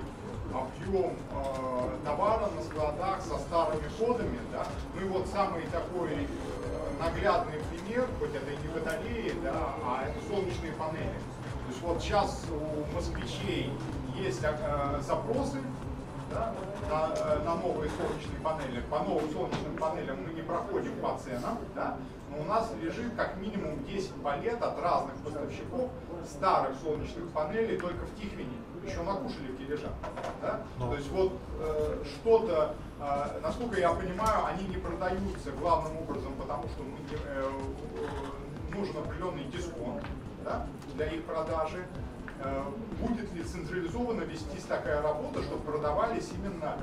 объем 0.57 1.12
э, 1.33 2.05
товара 2.05 2.49
на 2.55 2.62
складах 2.62 3.21
со 3.23 3.38
старыми 3.38 3.88
кодами. 3.99 4.38
Да? 4.53 4.67
Ну 4.95 5.01
и 5.01 5.09
вот 5.09 5.27
самый 5.29 5.62
такой 5.73 6.12
э, 6.12 7.03
наглядный 7.03 7.61
пример, 7.71 8.07
хоть 8.19 8.35
это 8.35 8.51
и 8.51 8.57
не 8.57 8.69
батареи, 8.69 9.35
да, 9.43 9.75
а 9.85 10.05
это 10.05 10.19
солнечные 10.29 10.73
панели. 10.73 11.19
То 11.64 11.69
есть 11.69 11.83
вот 11.83 12.03
сейчас 12.03 12.45
у 12.51 12.95
москвичей 12.95 13.73
есть 14.17 14.43
э, 14.43 15.01
запросы 15.03 15.59
да, 16.31 16.53
на, 16.90 17.14
э, 17.14 17.43
на 17.45 17.55
новые 17.57 17.90
солнечные 17.90 18.40
панели. 18.43 18.81
По 18.90 19.01
новым 19.01 19.31
солнечным 19.33 19.77
панелям 19.79 20.23
мы 20.23 20.33
не 20.33 20.43
проходим 20.43 20.95
по 21.01 21.19
ценам, 21.19 21.59
да, 21.75 21.97
но 22.31 22.43
у 22.43 22.45
нас 22.45 22.71
лежит 22.81 23.14
как 23.17 23.37
минимум 23.37 23.85
10 23.85 24.14
палет 24.23 24.62
от 24.62 24.81
разных 24.81 25.14
поставщиков 25.17 25.90
старых 26.25 26.77
солнечных 26.83 27.29
панелей 27.31 27.79
только 27.79 28.05
в 28.07 28.14
Тихвине. 28.21 28.57
Еще 28.85 29.03
на 29.03 29.14
Кушелевке 29.14 29.64
лежат. 29.64 29.92
Да? 30.42 30.61
Ну. 30.79 30.90
То 30.90 30.97
есть 30.97 31.11
вот 31.11 31.33
э, 31.61 32.03
что-то, 32.05 32.75
э, 33.01 33.40
насколько 33.42 33.81
я 33.81 33.90
понимаю, 33.92 34.44
они 34.47 34.66
не 34.68 34.77
продаются 34.77 35.53
главным 35.53 35.97
образом, 35.99 36.35
потому 36.35 36.64
что 36.68 36.83
мы, 36.83 36.99
не- 36.99 37.16
э, 37.25 37.51
э, 37.97 38.77
нужен 38.77 38.97
определенный 38.99 39.44
дисконт 39.44 40.03
да, 40.44 40.66
для 40.94 41.07
их 41.07 41.25
продажи. 41.25 41.85
Э, 42.42 42.62
Будет 43.01 43.33
ли 43.35 43.42
централизованно 43.42 44.23
вестись 44.23 44.64
такая 44.64 45.03
работа, 45.03 45.42
чтобы 45.42 45.62
продавались 45.64 46.31
именно 46.37 46.77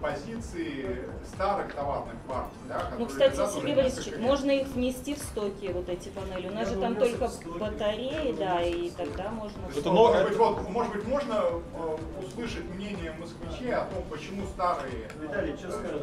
позиции 0.00 1.04
старых 1.26 1.74
товарных 1.74 2.14
партий? 2.28 2.56
Да, 2.68 2.90
Ну, 2.98 3.06
кстати, 3.06 3.36
Сергей 3.36 3.74
Борисович, 3.74 4.14
можно 4.18 4.50
их 4.50 4.68
внести 4.68 5.14
в 5.14 5.18
стоки, 5.18 5.70
вот 5.72 5.88
эти 5.88 6.08
панели. 6.08 6.48
У 6.48 6.52
нас 6.54 6.68
Я 6.68 6.74
же 6.74 6.80
там 6.80 6.96
только 6.96 7.30
батареи, 7.58 8.32
да, 8.38 8.62
и 8.62 8.90
тогда 8.90 9.30
можно... 9.30 9.58
Это 9.76 9.90
новое- 9.90 10.12
может, 10.22 10.28
быть, 10.28 10.38
вот, 10.38 10.68
может 10.70 10.92
быть, 10.94 11.06
можно 11.06 11.34
э, 11.34 11.96
услышать 12.26 12.64
мнение 12.74 13.12
москвичей 13.18 13.74
о 13.74 13.84
том, 13.86 14.02
почему 14.10 14.46
старые, 14.46 15.08
Виталий, 15.20 15.56
что 15.56 15.70
скажешь? 15.72 16.02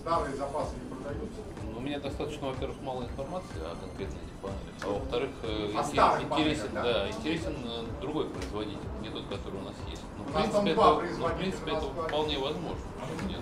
старые 0.00 0.36
запасы 0.36 0.74
не 0.82 0.94
продаются? 0.94 1.40
Ну, 1.72 1.78
У 1.78 1.80
меня 1.80 2.00
достаточно, 2.00 2.48
во-первых, 2.48 2.76
мало 2.82 3.02
информации 3.04 3.58
о 3.60 3.76
конкретно 3.76 4.16
этих 4.16 4.36
панелях, 4.42 4.74
а 4.84 4.88
во-вторых, 4.88 5.30
э, 5.42 5.70
интерес- 5.72 6.28
панелях, 6.28 6.72
да? 6.72 6.82
да, 6.82 7.08
интересен 7.10 7.54
э, 7.64 8.00
другой 8.00 8.28
производитель, 8.30 8.78
не 9.02 9.10
тот, 9.10 9.26
который 9.28 9.60
у 9.60 9.64
нас 9.64 9.74
есть. 9.90 10.02
Ну, 10.28 10.34
У 10.34 10.38
в 10.38 10.44
нас 10.44 10.50
там 10.50 10.64
принципе, 10.64 10.74
два 10.74 11.02
это, 11.04 11.18
ну, 11.18 11.26
в 11.28 11.38
принципе, 11.38 11.70
это 11.72 11.80
вполне 11.80 12.38
возможно. 12.38 12.80
Почему 13.00 13.28
нет? 13.30 13.40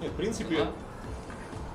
Нет, 0.00 0.10
в 0.12 0.16
принципе, 0.16 0.66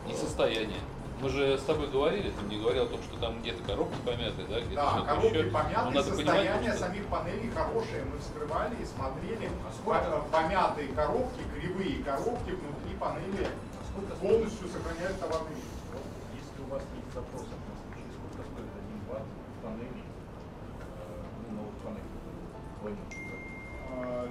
и 0.09 0.13
состояние. 0.13 0.79
Мы 1.19 1.29
же 1.29 1.57
с 1.57 1.63
тобой 1.63 1.87
говорили, 1.87 2.29
ты 2.29 2.45
мне 2.45 2.57
говорил 2.59 2.83
о 2.83 2.87
том, 2.87 2.99
что 3.01 3.17
там 3.19 3.41
где-то 3.41 3.63
коробки 3.63 3.95
помятые, 4.05 4.47
да, 4.47 4.59
где-то 4.61 4.75
Да, 4.75 5.01
коробки 5.01 5.37
еще. 5.37 5.49
помятые, 5.49 5.77
Но 5.85 5.89
надо 5.89 6.09
понимать, 6.11 6.25
состояние 6.27 6.71
что- 6.73 6.79
самих 6.79 7.05
панелей 7.07 7.49
хорошее. 7.49 8.05
Мы 8.05 8.19
вскрывали 8.19 8.75
и 8.79 8.85
смотрели 8.85 9.49
сколько? 9.81 10.05
по- 10.11 10.37
помятые 10.37 10.87
коробки, 10.89 11.41
кривые 11.57 12.03
коробки 12.03 12.51
внутри 12.51 12.93
панели 12.99 13.47
полностью 14.21 14.67
сохраняют 14.69 15.19
товарный. 15.19 15.57
Если 16.37 16.57
у 16.61 16.69
вас 16.69 16.83
есть 16.93 17.13
запрос 17.15 17.41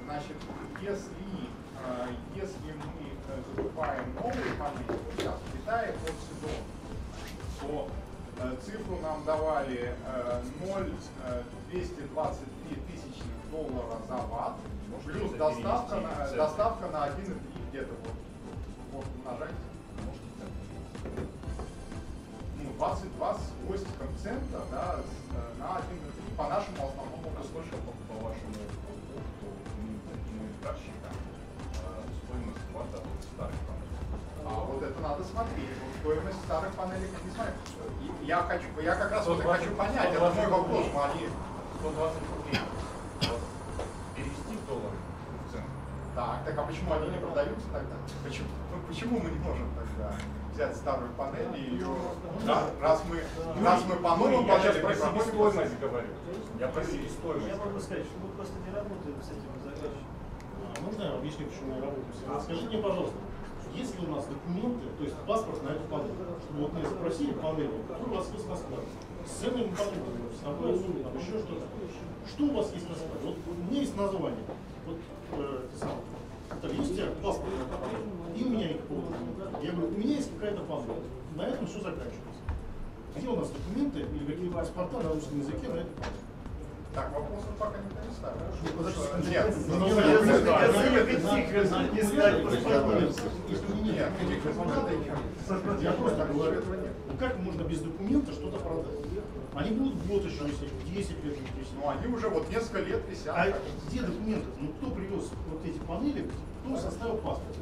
Значит, 0.06 0.38
если, 0.80 1.50
э, 1.84 2.06
если 2.36 2.72
мы 2.78 2.86
э, 3.26 3.42
закупаем 3.56 4.14
новые 4.14 4.54
панели, 4.54 4.86
вот 4.86 5.00
сейчас 5.18 5.34
в 5.34 5.50
Китае 5.52 5.94
под 5.94 6.14
сезон, 6.22 6.62
то 7.60 7.88
э, 8.38 8.56
цифру 8.64 9.00
нам 9.02 9.24
давали 9.24 9.96
э, 10.06 10.42
0,223 10.60 12.76
тысячных 12.86 13.50
доллара 13.50 13.98
за 14.06 14.16
ватт, 14.28 14.58
плюс 15.04 15.32
доставка 15.32 15.96
на, 15.96 16.28
доставка 16.36 16.86
на 16.86 17.08
1,3 17.08 17.68
где-то 17.70 17.94
вот, 18.04 18.14
вот 18.92 19.06
умножать. 19.18 19.54
Можете 20.06 20.30
так? 20.38 20.50
Ну, 22.62 22.70
22 22.78 23.34
с 23.34 23.38
хвостиком 23.66 24.10
цента, 24.22 24.60
да, 24.70 25.00
на 25.58 25.78
1,3 25.78 26.36
по 26.36 26.46
нашему 26.48 26.86
основному 26.86 27.32
А 27.40 27.42
сколько 27.42 27.76
по, 27.78 27.90
по 28.06 28.14
вашему 28.28 28.54
инвентарщика 30.66 31.08
э, 31.10 32.02
стоимость 32.24 32.66
ватта 32.74 32.98
от 32.98 33.24
старых 33.24 33.60
панелей? 33.66 33.98
А 34.44 34.64
вот 34.64 34.82
это 34.82 35.00
надо 35.00 35.24
смотреть. 35.24 35.76
Вот 35.78 35.92
стоимость 36.00 36.40
старых 36.44 36.72
панелей 36.74 37.08
не. 37.08 38.22
И 38.22 38.26
Я 38.26 38.42
хочу, 38.42 38.66
я 38.80 38.94
как 38.94 39.10
раз 39.12 39.26
вот 39.26 39.38
и 39.38 39.42
120 39.42 39.64
хочу 39.64 39.76
понять, 39.76 40.12
это 40.12 40.20
мой 40.20 40.32
120 40.32 40.50
вопрос. 40.50 40.86
Мари. 40.94 41.30
120 41.80 42.16
рублей. 42.36 42.60
Вот 43.22 43.40
Перевести 44.16 44.56
в 44.56 44.66
доллары 44.66 44.96
в 45.46 45.52
цену. 45.52 45.64
Так, 46.14 46.44
так 46.44 46.58
а 46.58 46.62
почему 46.62 46.92
они 46.94 47.08
не 47.10 47.18
продаются 47.18 47.66
тогда? 47.72 47.96
Почему, 48.24 48.48
ну, 48.72 48.76
почему 48.88 49.20
мы 49.20 49.30
не 49.30 49.38
можем 49.38 49.68
тогда 49.76 50.16
взять 50.56 50.74
старую 50.74 51.10
панель 51.12 51.52
и 51.54 51.74
ее, 51.76 51.94
да, 52.46 52.70
раз 52.80 53.02
мы, 53.10 53.20
раз 53.62 53.84
мы 53.86 53.96
по 53.96 54.16
Ну, 54.16 54.28
новым 54.28 54.46
я 54.46 54.58
сейчас 54.58 54.76
про 54.76 54.94
себестоимость 54.94 55.78
говорю. 55.78 56.08
Я 56.58 56.68
про 56.68 56.82
себестоимость. 56.82 57.48
Я 57.48 57.56
могу 57.56 57.78
сказать, 57.78 58.04
что 58.04 58.18
мы 58.22 58.28
просто 58.32 58.54
не 58.66 58.74
работаем 58.74 59.20
с 59.20 59.28
этим 59.28 59.52
А 60.98 61.20
почему 61.20 61.74
я 61.74 61.80
работаю? 61.80 62.04
Вот 62.26 62.42
Скажите 62.42 62.66
мне, 62.68 62.78
пожалуйста, 62.78 63.16
есть 63.74 64.00
ли 64.00 64.06
у 64.06 64.10
нас 64.10 64.24
документы, 64.26 64.86
то 64.96 65.04
есть 65.04 65.16
паспорт 65.26 65.62
на 65.62 65.68
эту 65.68 65.84
панель? 65.90 66.12
Вот 66.56 66.72
мы 66.72 66.84
спросили 66.86 67.32
панель, 67.32 67.70
кто 67.84 68.10
у 68.10 68.14
вас 68.14 68.30
есть 68.32 68.48
на? 68.48 68.56
С 68.56 69.30
ценными 69.40 69.74
продуктами, 69.74 70.32
с 70.32 70.40
тобой, 70.40 70.78
там 70.78 71.18
еще 71.18 71.38
что-то. 71.44 71.66
Что 72.26 72.44
у 72.44 72.50
вас 72.54 72.72
есть 72.72 72.88
на? 72.88 72.94
Вот 73.24 73.36
у 73.46 73.70
меня 73.70 73.80
есть 73.80 73.96
название. 73.96 74.44
Вот, 74.86 74.96
э, 75.32 75.66
сам. 75.78 75.98
Так, 76.62 76.72
есть 76.72 76.92
у 76.92 76.94
тебя 76.94 77.06
паспорт 77.22 77.52
на 77.70 77.76
панель? 77.76 78.40
И 78.40 78.44
у 78.44 78.50
меня 78.50 78.68
никакого 78.68 79.02
документа. 79.02 79.60
Я 79.62 79.72
говорю, 79.72 79.88
у 79.88 79.98
меня 79.98 80.16
есть 80.16 80.32
какая-то 80.34 80.62
панель. 80.62 81.02
На 81.34 81.42
этом 81.42 81.66
все 81.66 81.78
заканчивается. 81.80 82.40
Где 83.16 83.28
у 83.28 83.36
нас 83.36 83.50
документы 83.50 84.00
или 84.00 84.24
какие-то 84.24 84.56
паспорта 84.56 85.00
на 85.02 85.12
русском 85.12 85.40
языке 85.40 85.68
на 85.68 85.76
эту 85.80 85.90
панель? 85.90 86.25
Так, 86.96 87.12
вопросов 87.12 87.50
пока 87.58 87.76
не 87.76 87.90
подожди, 88.74 89.30
Нет, 89.30 89.54
ну, 89.68 89.76
ну, 89.76 89.86
ну, 89.86 89.94
ну, 89.94 90.00
ну, 90.00 90.24
ну, 90.24 90.32
ну, 90.32 90.52
ну, 91.20 91.36
Нет, 93.84 94.10
нет 94.22 94.46
этих 94.46 94.56
надо 94.56 94.96
нет. 94.96 95.82
Я 95.82 95.92
просто 95.92 96.24
говорю, 96.24 96.62
ну 97.06 97.16
как 97.18 97.38
можно 97.40 97.62
без 97.64 97.80
документа 97.80 98.32
что-то 98.32 98.58
продать? 98.60 98.94
Они 99.54 99.70
будут 99.72 100.06
год 100.06 100.24
еще 100.24 100.44
висеть, 100.44 100.72
10 100.86 101.10
лет 101.22 101.36
будут 101.36 101.56
висеть. 101.58 101.74
Ну, 101.76 101.88
они 101.90 102.06
уже 102.06 102.30
вот 102.30 102.48
несколько 102.48 102.80
лет 102.80 103.02
висят. 103.10 103.34
А 103.36 103.58
где 103.88 104.00
документы? 104.00 104.46
Ну 104.58 104.68
кто 104.80 104.90
привез 104.92 105.30
вот 105.50 105.66
эти 105.66 105.78
панели, 105.80 106.26
кто 106.64 106.78
составил 106.78 107.16
паспорт? 107.16 107.56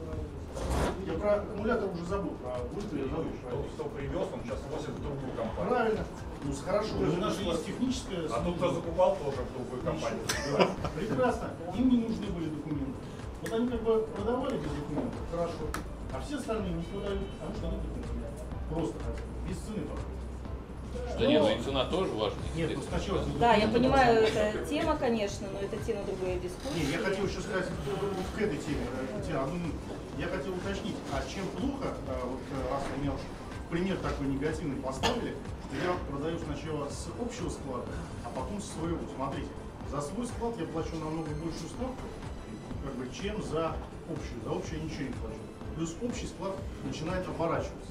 Я 1.05 1.15
про 1.15 1.35
аккумулятор 1.35 1.91
уже 1.91 2.05
забыл, 2.05 2.31
про 2.41 2.57
бульты 2.73 2.99
я 2.99 3.05
забыл. 3.07 3.33
Кто, 3.49 3.65
кто 3.75 3.85
привез, 3.97 4.29
он 4.33 4.41
сейчас 4.45 4.61
возит 4.71 4.91
в 4.91 5.03
другую 5.03 5.33
компанию. 5.37 5.69
Правильно. 5.69 6.05
Ну 6.45 6.53
хорошо, 6.65 6.95
у 6.99 7.21
нас 7.21 7.37
же 7.37 7.43
есть 7.45 7.67
техническая 7.67 8.29
А 8.31 8.45
тот, 8.45 8.57
кто 8.57 8.75
закупал, 8.75 9.17
тоже 9.17 9.39
в 9.43 9.53
другую 9.55 9.83
компанию. 9.83 10.21
Да, 10.59 10.71
Прекрасно. 10.95 11.51
Им 11.77 11.89
не 11.89 11.97
нужны 11.97 12.27
были 12.27 12.51
документы. 12.51 12.93
Вот 13.43 13.53
они 13.53 13.69
как 13.69 13.83
бы 13.83 14.07
продавали 14.15 14.57
без 14.59 14.71
документов, 14.71 15.21
хорошо. 15.31 15.65
А 16.13 16.21
все 16.21 16.37
остальные 16.37 16.75
не 16.75 16.83
продают, 16.83 17.21
потому 17.41 17.55
что 17.57 17.67
нет 17.67 17.81
документов. 18.03 18.47
Просто 18.71 18.95
хотят, 18.99 19.25
без 19.49 19.57
цены 19.57 19.87
только. 19.89 21.19
Да 21.19 21.27
нет, 21.27 21.43
ну 21.43 21.51
и 21.51 21.63
цена 21.63 21.85
тоже 21.87 22.13
важная. 22.13 22.45
Нет, 22.57 22.71
ну 22.77 22.83
сначала... 22.83 23.25
Да, 23.41 23.55
я 23.55 23.69
понимаю, 23.69 24.23
это 24.23 24.65
тема, 24.67 24.97
конечно, 24.97 25.47
но 25.53 25.59
это 25.61 25.77
тема 25.85 26.05
другой 26.05 26.35
Не, 26.35 26.41
дискуссии. 26.41 26.93
я 26.93 26.99
хотел 26.99 27.27
еще 27.27 27.41
сказать 27.41 27.67
к 27.67 28.41
этой 28.41 28.59
теме, 28.59 28.87
э, 29.29 29.37
одну 29.37 29.55
минуту. 29.55 29.77
Я 30.19 30.27
хотел 30.29 30.55
уточнить, 30.55 30.97
а 31.13 31.23
чем 31.29 31.47
плохо, 31.59 31.95
э, 32.07 32.21
вот 32.25 32.41
э, 32.53 32.71
раз 32.73 32.83
вы 32.95 33.03
меня 33.03 33.13
уж 33.13 33.21
в 33.21 33.71
пример 33.71 33.97
такой 33.97 34.27
негативный 34.29 34.77
поставили, 34.77 35.35
что 35.65 35.77
я 35.85 35.97
продаю 36.11 36.39
сначала 36.39 36.89
с 36.89 37.09
общего 37.21 37.49
склада, 37.49 37.87
а 38.25 38.29
потом 38.29 38.61
с 38.61 38.73
своего. 38.73 38.99
Смотрите, 39.15 39.49
за 39.91 40.01
свой 40.01 40.27
склад 40.27 40.55
я 40.59 40.67
плачу 40.67 40.97
намного 40.97 41.29
большую 41.29 41.69
ставку, 41.69 42.05
как 42.85 42.95
бы, 42.95 43.09
чем 43.15 43.43
за 43.43 43.73
общую. 44.09 44.41
За 44.45 44.51
общую 44.51 44.79
я 44.79 44.85
ничего 44.85 45.03
не 45.03 45.13
плачу. 45.15 45.39
Плюс 45.77 45.97
общий 46.03 46.27
склад 46.27 46.53
начинает 46.85 47.27
оборачиваться. 47.27 47.91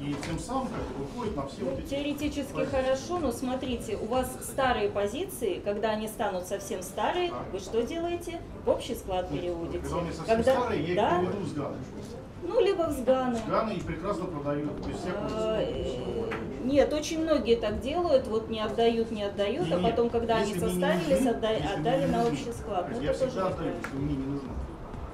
И 0.00 0.16
тем 0.26 0.38
самым 0.40 0.66
как 0.68 0.82
бы, 0.96 1.04
выходит 1.04 1.36
на 1.36 1.46
все 1.46 1.60
Ну, 1.60 1.70
вот 1.70 1.78
эти... 1.78 1.88
теоретически 1.90 2.52
позиции. 2.52 2.70
хорошо, 2.76 3.18
но 3.18 3.30
смотрите, 3.30 3.96
у 3.96 4.06
вас 4.06 4.28
старые 4.42 4.90
позиции, 4.90 5.60
когда 5.64 5.90
они 5.90 6.08
станут 6.08 6.46
совсем 6.46 6.82
старые, 6.82 7.32
вы 7.52 7.60
что 7.60 7.82
делаете? 7.82 8.40
В 8.64 8.70
общий 8.70 8.94
склад 8.96 9.30
переводите. 9.30 9.78
Когда 9.78 10.00
меня 10.00 10.12
совсем 10.12 10.42
старые, 10.42 10.82
я 10.82 10.88
их 10.88 10.96
да, 10.96 11.18
переведу 11.20 11.38
в 11.38 11.48
сганы. 11.48 11.76
ну 12.42 12.60
либо 12.60 12.82
в 12.88 12.92
сганы. 12.92 13.38
Сганы 13.46 13.72
и 13.74 13.80
прекрасно 13.80 14.24
продаю, 14.24 14.70
без 14.86 14.96
всякого... 14.96 15.60
А, 16.70 16.72
э, 16.72 16.74
Нет, 16.74 16.92
очень 16.92 17.22
многие 17.22 17.56
так 17.56 17.80
делают, 17.80 18.26
вот 18.28 18.48
не 18.48 18.60
отдают, 18.60 19.10
не 19.10 19.24
отдают, 19.24 19.66
а 19.70 19.76
Не-не, 19.76 19.90
потом, 19.90 20.10
когда 20.10 20.36
они 20.36 20.52
если 20.52 20.64
не 20.64 20.70
состарились, 20.70 21.24
нужны, 21.24 21.28
отдали 21.30 22.00
не 22.00 22.06
на 22.06 22.24
общий 22.24 22.52
склад. 22.52 22.86
Ну, 22.90 23.00
я 23.00 23.10
это 23.10 23.18
тоже 23.18 23.30
всегда 23.30 23.48
отдаю, 23.48 23.74
мне 23.92 24.14
не 24.16 24.26
нужно. 24.26 24.50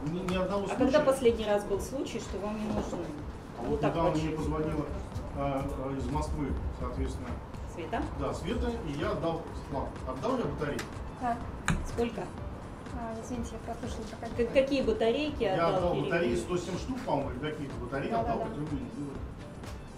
Ни, 0.07 0.33
ни 0.33 0.37
одного 0.37 0.66
А 0.71 0.77
когда 0.77 1.01
последний 1.01 1.47
раз 1.47 1.64
был 1.64 1.81
случай, 1.81 2.21
что 2.21 2.38
вам 2.38 2.57
не 2.59 2.66
нужны? 2.66 3.05
А 3.59 3.62
вот 3.62 3.81
так 3.81 3.92
недавно 3.92 4.23
мне 4.23 4.37
позвонила 4.37 4.87
а, 5.37 5.64
а, 5.85 5.97
из 5.97 6.07
Москвы, 6.11 6.49
соответственно, 6.79 7.29
Света? 7.75 8.03
да, 8.21 8.35
Света, 8.35 8.71
и 8.88 9.01
я 9.01 9.11
отдал 9.11 9.42
склад. 9.66 9.88
Отдал 10.07 10.38
я 10.38 10.45
батарею? 10.45 10.81
Так, 11.21 11.37
Сколько? 11.88 12.21
а, 12.95 13.14
извините, 13.25 13.53
я 13.66 13.75
прослушала 13.75 14.53
какие 14.53 14.83
батарейки 14.83 15.42
Я 15.42 15.55
отдал? 15.55 15.77
отдал 15.77 15.90
перевод? 15.92 16.11
батареи 16.11 16.37
107 16.37 16.79
штук, 16.79 16.99
по-моему, 17.07 17.31
или 17.31 17.51
какие-то 17.51 17.75
батареи 17.77 18.11
Да, 18.11 18.21
отдал, 18.21 18.38
да, 18.38 18.45
да. 18.45 18.51
которые 18.51 18.69
были 18.69 18.85
сделаны. 18.92 19.19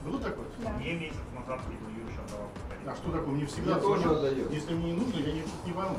Было 0.09 0.21
такое? 0.21 0.47
Да. 0.64 0.71
Мне 0.71 0.94
месяц 0.94 1.16
назад 1.35 1.61
Лидл 1.68 1.88
Юрьевич 1.90 2.18
отдавал. 2.27 2.49
А 2.87 2.97
что 2.97 3.12
такое? 3.12 3.35
Мне 3.35 3.47
всегда 3.47 3.75
Мне 3.75 3.83
тоже 3.83 4.09
отдает. 4.09 4.51
Если 4.51 4.75
мне 4.75 4.92
не 4.92 4.99
нужно, 4.99 5.18
я 5.18 5.33
ничего 5.33 5.51
не 5.66 5.73
пойму. 5.73 5.97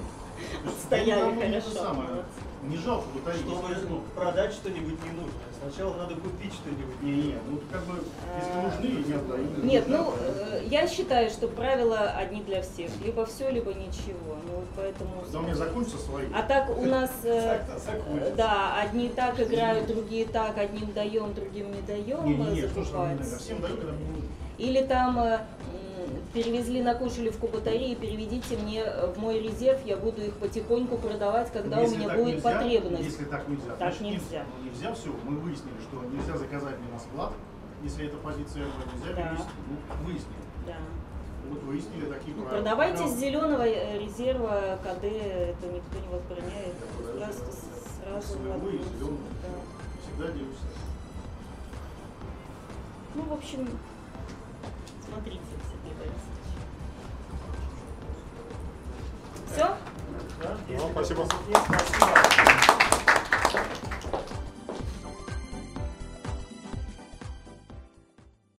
Стояли 0.84 1.36
не 1.36 1.41
хорошо, 1.41 1.69
самое. 1.69 2.10
Не 2.63 2.78
жалко 2.78 3.08
батареи. 3.13 3.39
Чтобы 3.39 4.02
продать 4.15 4.54
что-нибудь 4.54 5.02
не 5.04 5.12
нужно. 5.12 5.39
Сначала 5.62 5.95
надо 5.95 6.15
купить 6.15 6.54
что-нибудь. 6.54 7.02
Не, 7.02 7.12
не, 7.12 7.36
ну 7.50 7.60
как 7.72 7.84
бы, 7.86 8.04
если 8.38 8.60
нужны, 8.62 9.08
не 9.08 9.13
отдаю. 9.13 9.48
Нет, 9.63 9.86
ну, 9.88 10.13
э, 10.19 10.63
я 10.69 10.88
считаю, 10.88 11.30
что 11.30 11.48
правила 11.48 12.12
одни 12.12 12.41
для 12.41 12.62
всех. 12.62 12.91
Либо 13.04 13.26
все, 13.26 13.50
либо 13.50 13.74
ничего. 13.74 14.38
Ну, 14.45 14.63
поэтому... 14.76 15.22
Когда 15.22 15.39
у 15.39 15.41
меня 15.43 15.56
закончатся 15.56 15.98
свои, 15.98 16.26
А 16.34 16.43
так 16.43 16.78
у 16.78 16.86
нас, 16.86 17.12
э, 17.24 17.62
да, 18.38 18.80
одни 18.82 19.10
так 19.10 19.39
играют, 19.39 19.88
другие 19.88 20.26
так, 20.26 20.58
одним 20.58 20.91
даем, 20.93 21.34
другим 21.34 21.72
не 21.72 21.82
даем 21.82 22.26
не, 22.26 22.36
не, 22.36 22.62
не, 22.62 22.67
что 22.67 22.80
я 22.80 23.38
всем 23.38 23.62
даю, 23.62 23.78
когда 23.78 23.93
мне 23.93 24.06
нужно. 24.06 24.30
Или 24.58 24.82
там 24.84 25.17
э, 25.19 25.39
перевезли 26.34 26.82
на 26.82 26.94
Кошелевку 26.96 27.48
батареи, 27.48 27.96
переведите 27.96 28.58
мне 28.58 28.84
в 28.86 29.18
мой 29.18 29.39
резерв, 29.39 29.84
я 29.86 29.98
буду 29.98 30.22
их 30.22 30.34
потихоньку 30.36 30.98
продавать, 30.98 31.52
когда 31.52 31.82
Если 31.82 31.96
у 31.96 32.00
меня 32.00 32.10
будет 32.15 32.36
нельзя, 32.36 32.52
потребность. 32.52 33.04
Если 33.04 33.26
так 33.26 33.48
нельзя, 33.48 33.70
Так 33.72 33.78
значит, 33.78 34.02
нельзя. 34.02 34.46
нельзя 34.63 34.94
все. 34.94 35.10
Мы 35.24 35.38
выяснили, 35.39 35.74
что 35.82 36.04
нельзя 36.06 36.38
заказать 36.38 36.78
мне 36.80 36.92
на 36.92 37.00
склад, 37.00 37.34
если 37.84 38.08
это 38.08 38.18
позиция 38.18 38.65
нельзя 38.94 39.13
Да. 39.15 39.22
перевести. 39.24 39.50
Ну, 39.70 40.06
выяснили. 40.06 40.36
Да. 40.68 40.76
Вот 41.50 41.63
выяснили 41.63 42.06
такие 42.06 42.36
Ну, 42.36 42.44
правила. 42.44 42.62
продавайте 42.62 43.08
с 43.08 43.15
зеленого 43.18 43.63
э, 43.63 43.98
резерва 44.00 44.78
КД, 44.84 45.04
это 45.06 45.68
никто 45.68 45.98
не 46.00 46.08
возбраняет. 46.13 46.76
Просто 47.18 47.52
сразу 48.06 48.28
Своего 48.34 48.70
и 48.70 48.78
зеленого. 48.78 49.18
Да. 49.42 49.50
Всегда 50.04 50.32
делюсь. 50.34 50.58
Ну, 53.15 53.24
в 53.24 53.34
общем, 53.34 53.68
смотрите. 55.10 55.39
Все? 59.51 59.67
Да? 60.41 60.57
Ну, 60.69 60.89
спасибо. 60.91 61.25
Спасибо. 61.25 62.09